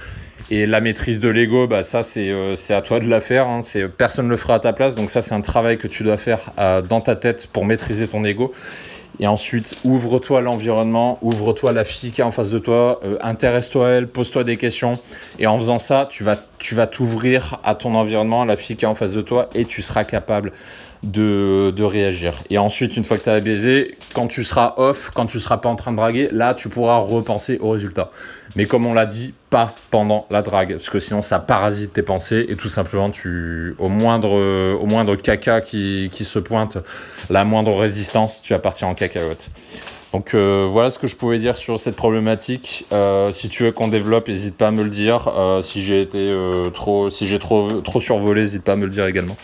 Et 0.49 0.65
la 0.65 0.81
maîtrise 0.81 1.19
de 1.19 1.29
l'ego, 1.29 1.67
bah 1.67 1.83
ça 1.83 2.03
c'est 2.03 2.29
euh, 2.29 2.55
à 2.69 2.81
toi 2.81 2.99
de 2.99 3.07
la 3.07 3.21
faire. 3.21 3.47
Hein. 3.47 3.61
C'est 3.61 3.87
personne 3.87 4.25
ne 4.25 4.31
le 4.31 4.37
fera 4.37 4.55
à 4.55 4.59
ta 4.59 4.73
place. 4.73 4.95
Donc 4.95 5.09
ça 5.09 5.21
c'est 5.21 5.33
un 5.33 5.41
travail 5.41 5.77
que 5.77 5.87
tu 5.87 6.03
dois 6.03 6.17
faire 6.17 6.51
euh, 6.59 6.81
dans 6.81 7.01
ta 7.01 7.15
tête 7.15 7.47
pour 7.47 7.65
maîtriser 7.65 8.07
ton 8.07 8.23
ego. 8.23 8.51
Et 9.19 9.27
ensuite, 9.27 9.77
ouvre-toi 9.83 10.41
l'environnement, 10.41 11.19
ouvre-toi 11.21 11.71
la 11.71 11.83
fille 11.83 12.11
qui 12.11 12.21
est 12.21 12.23
en 12.23 12.31
face 12.31 12.49
de 12.49 12.57
toi, 12.57 12.99
euh, 13.03 13.17
intéresse-toi 13.21 13.87
à 13.87 13.91
elle, 13.91 14.07
pose-toi 14.07 14.43
des 14.43 14.57
questions. 14.57 14.93
Et 15.37 15.45
en 15.45 15.57
faisant 15.59 15.77
ça, 15.77 16.07
tu 16.09 16.23
vas 16.23 16.37
tu 16.57 16.73
vas 16.75 16.87
t'ouvrir 16.87 17.59
à 17.63 17.75
ton 17.75 17.93
environnement, 17.93 18.41
à 18.41 18.45
la 18.45 18.55
fille 18.55 18.75
qui 18.75 18.85
est 18.85 18.87
en 18.87 18.95
face 18.95 19.13
de 19.13 19.21
toi, 19.21 19.49
et 19.53 19.65
tu 19.65 19.81
seras 19.81 20.03
capable 20.03 20.51
de, 21.03 21.71
de 21.75 21.83
réagir. 21.83 22.33
Et 22.49 22.57
ensuite, 22.57 22.97
une 22.97 23.03
fois 23.03 23.17
que 23.17 23.23
tu 23.23 23.29
as 23.29 23.39
baisé, 23.39 23.97
quand 24.13 24.27
tu 24.27 24.43
seras 24.43 24.73
off, 24.77 25.11
quand 25.13 25.25
tu 25.25 25.39
seras 25.39 25.57
pas 25.57 25.69
en 25.69 25.75
train 25.75 25.91
de 25.91 25.97
draguer, 25.97 26.29
là, 26.31 26.53
tu 26.53 26.69
pourras 26.69 26.97
repenser 26.97 27.59
au 27.59 27.69
résultat. 27.69 28.11
Mais 28.55 28.65
comme 28.65 28.85
on 28.85 28.93
l'a 28.93 29.05
dit, 29.05 29.33
pas 29.49 29.75
pendant 29.91 30.25
la 30.31 30.41
drague, 30.41 30.71
parce 30.73 30.89
que 30.89 30.99
sinon 30.99 31.21
ça 31.21 31.39
parasite 31.39 31.93
tes 31.93 32.01
pensées 32.01 32.45
et 32.49 32.55
tout 32.55 32.69
simplement, 32.69 33.09
tu, 33.09 33.75
au 33.77 33.89
moindre, 33.89 34.31
au 34.75 34.85
moindre 34.85 35.15
caca 35.15 35.61
qui, 35.61 36.09
qui 36.11 36.25
se 36.25 36.39
pointe, 36.39 36.77
la 37.29 37.45
moindre 37.45 37.75
résistance, 37.75 38.41
tu 38.41 38.53
vas 38.53 38.59
partir 38.59 38.87
en 38.87 38.95
cacahuète. 38.95 39.49
Donc 40.11 40.35
euh, 40.35 40.67
voilà 40.69 40.91
ce 40.91 40.99
que 40.99 41.07
je 41.07 41.15
pouvais 41.15 41.39
dire 41.39 41.57
sur 41.57 41.79
cette 41.79 41.95
problématique. 41.95 42.85
Euh, 42.93 43.31
si 43.31 43.49
tu 43.49 43.63
veux 43.63 43.71
qu'on 43.71 43.87
développe, 43.87 44.27
n'hésite 44.27 44.55
pas 44.55 44.67
à 44.67 44.71
me 44.71 44.83
le 44.83 44.91
dire. 44.91 45.27
Euh, 45.27 45.63
si 45.63 45.83
j'ai 45.83 46.01
été 46.01 46.35
trop, 46.73 47.09
si 47.09 47.27
j'ai 47.27 47.39
trop, 47.39 47.81
trop 47.81 47.99
survolé, 47.99 48.41
n'hésite 48.41 48.63
pas 48.63 48.73
à 48.73 48.75
me 48.75 48.85
le 48.85 48.91
dire 48.91 49.07
également. 49.07 49.35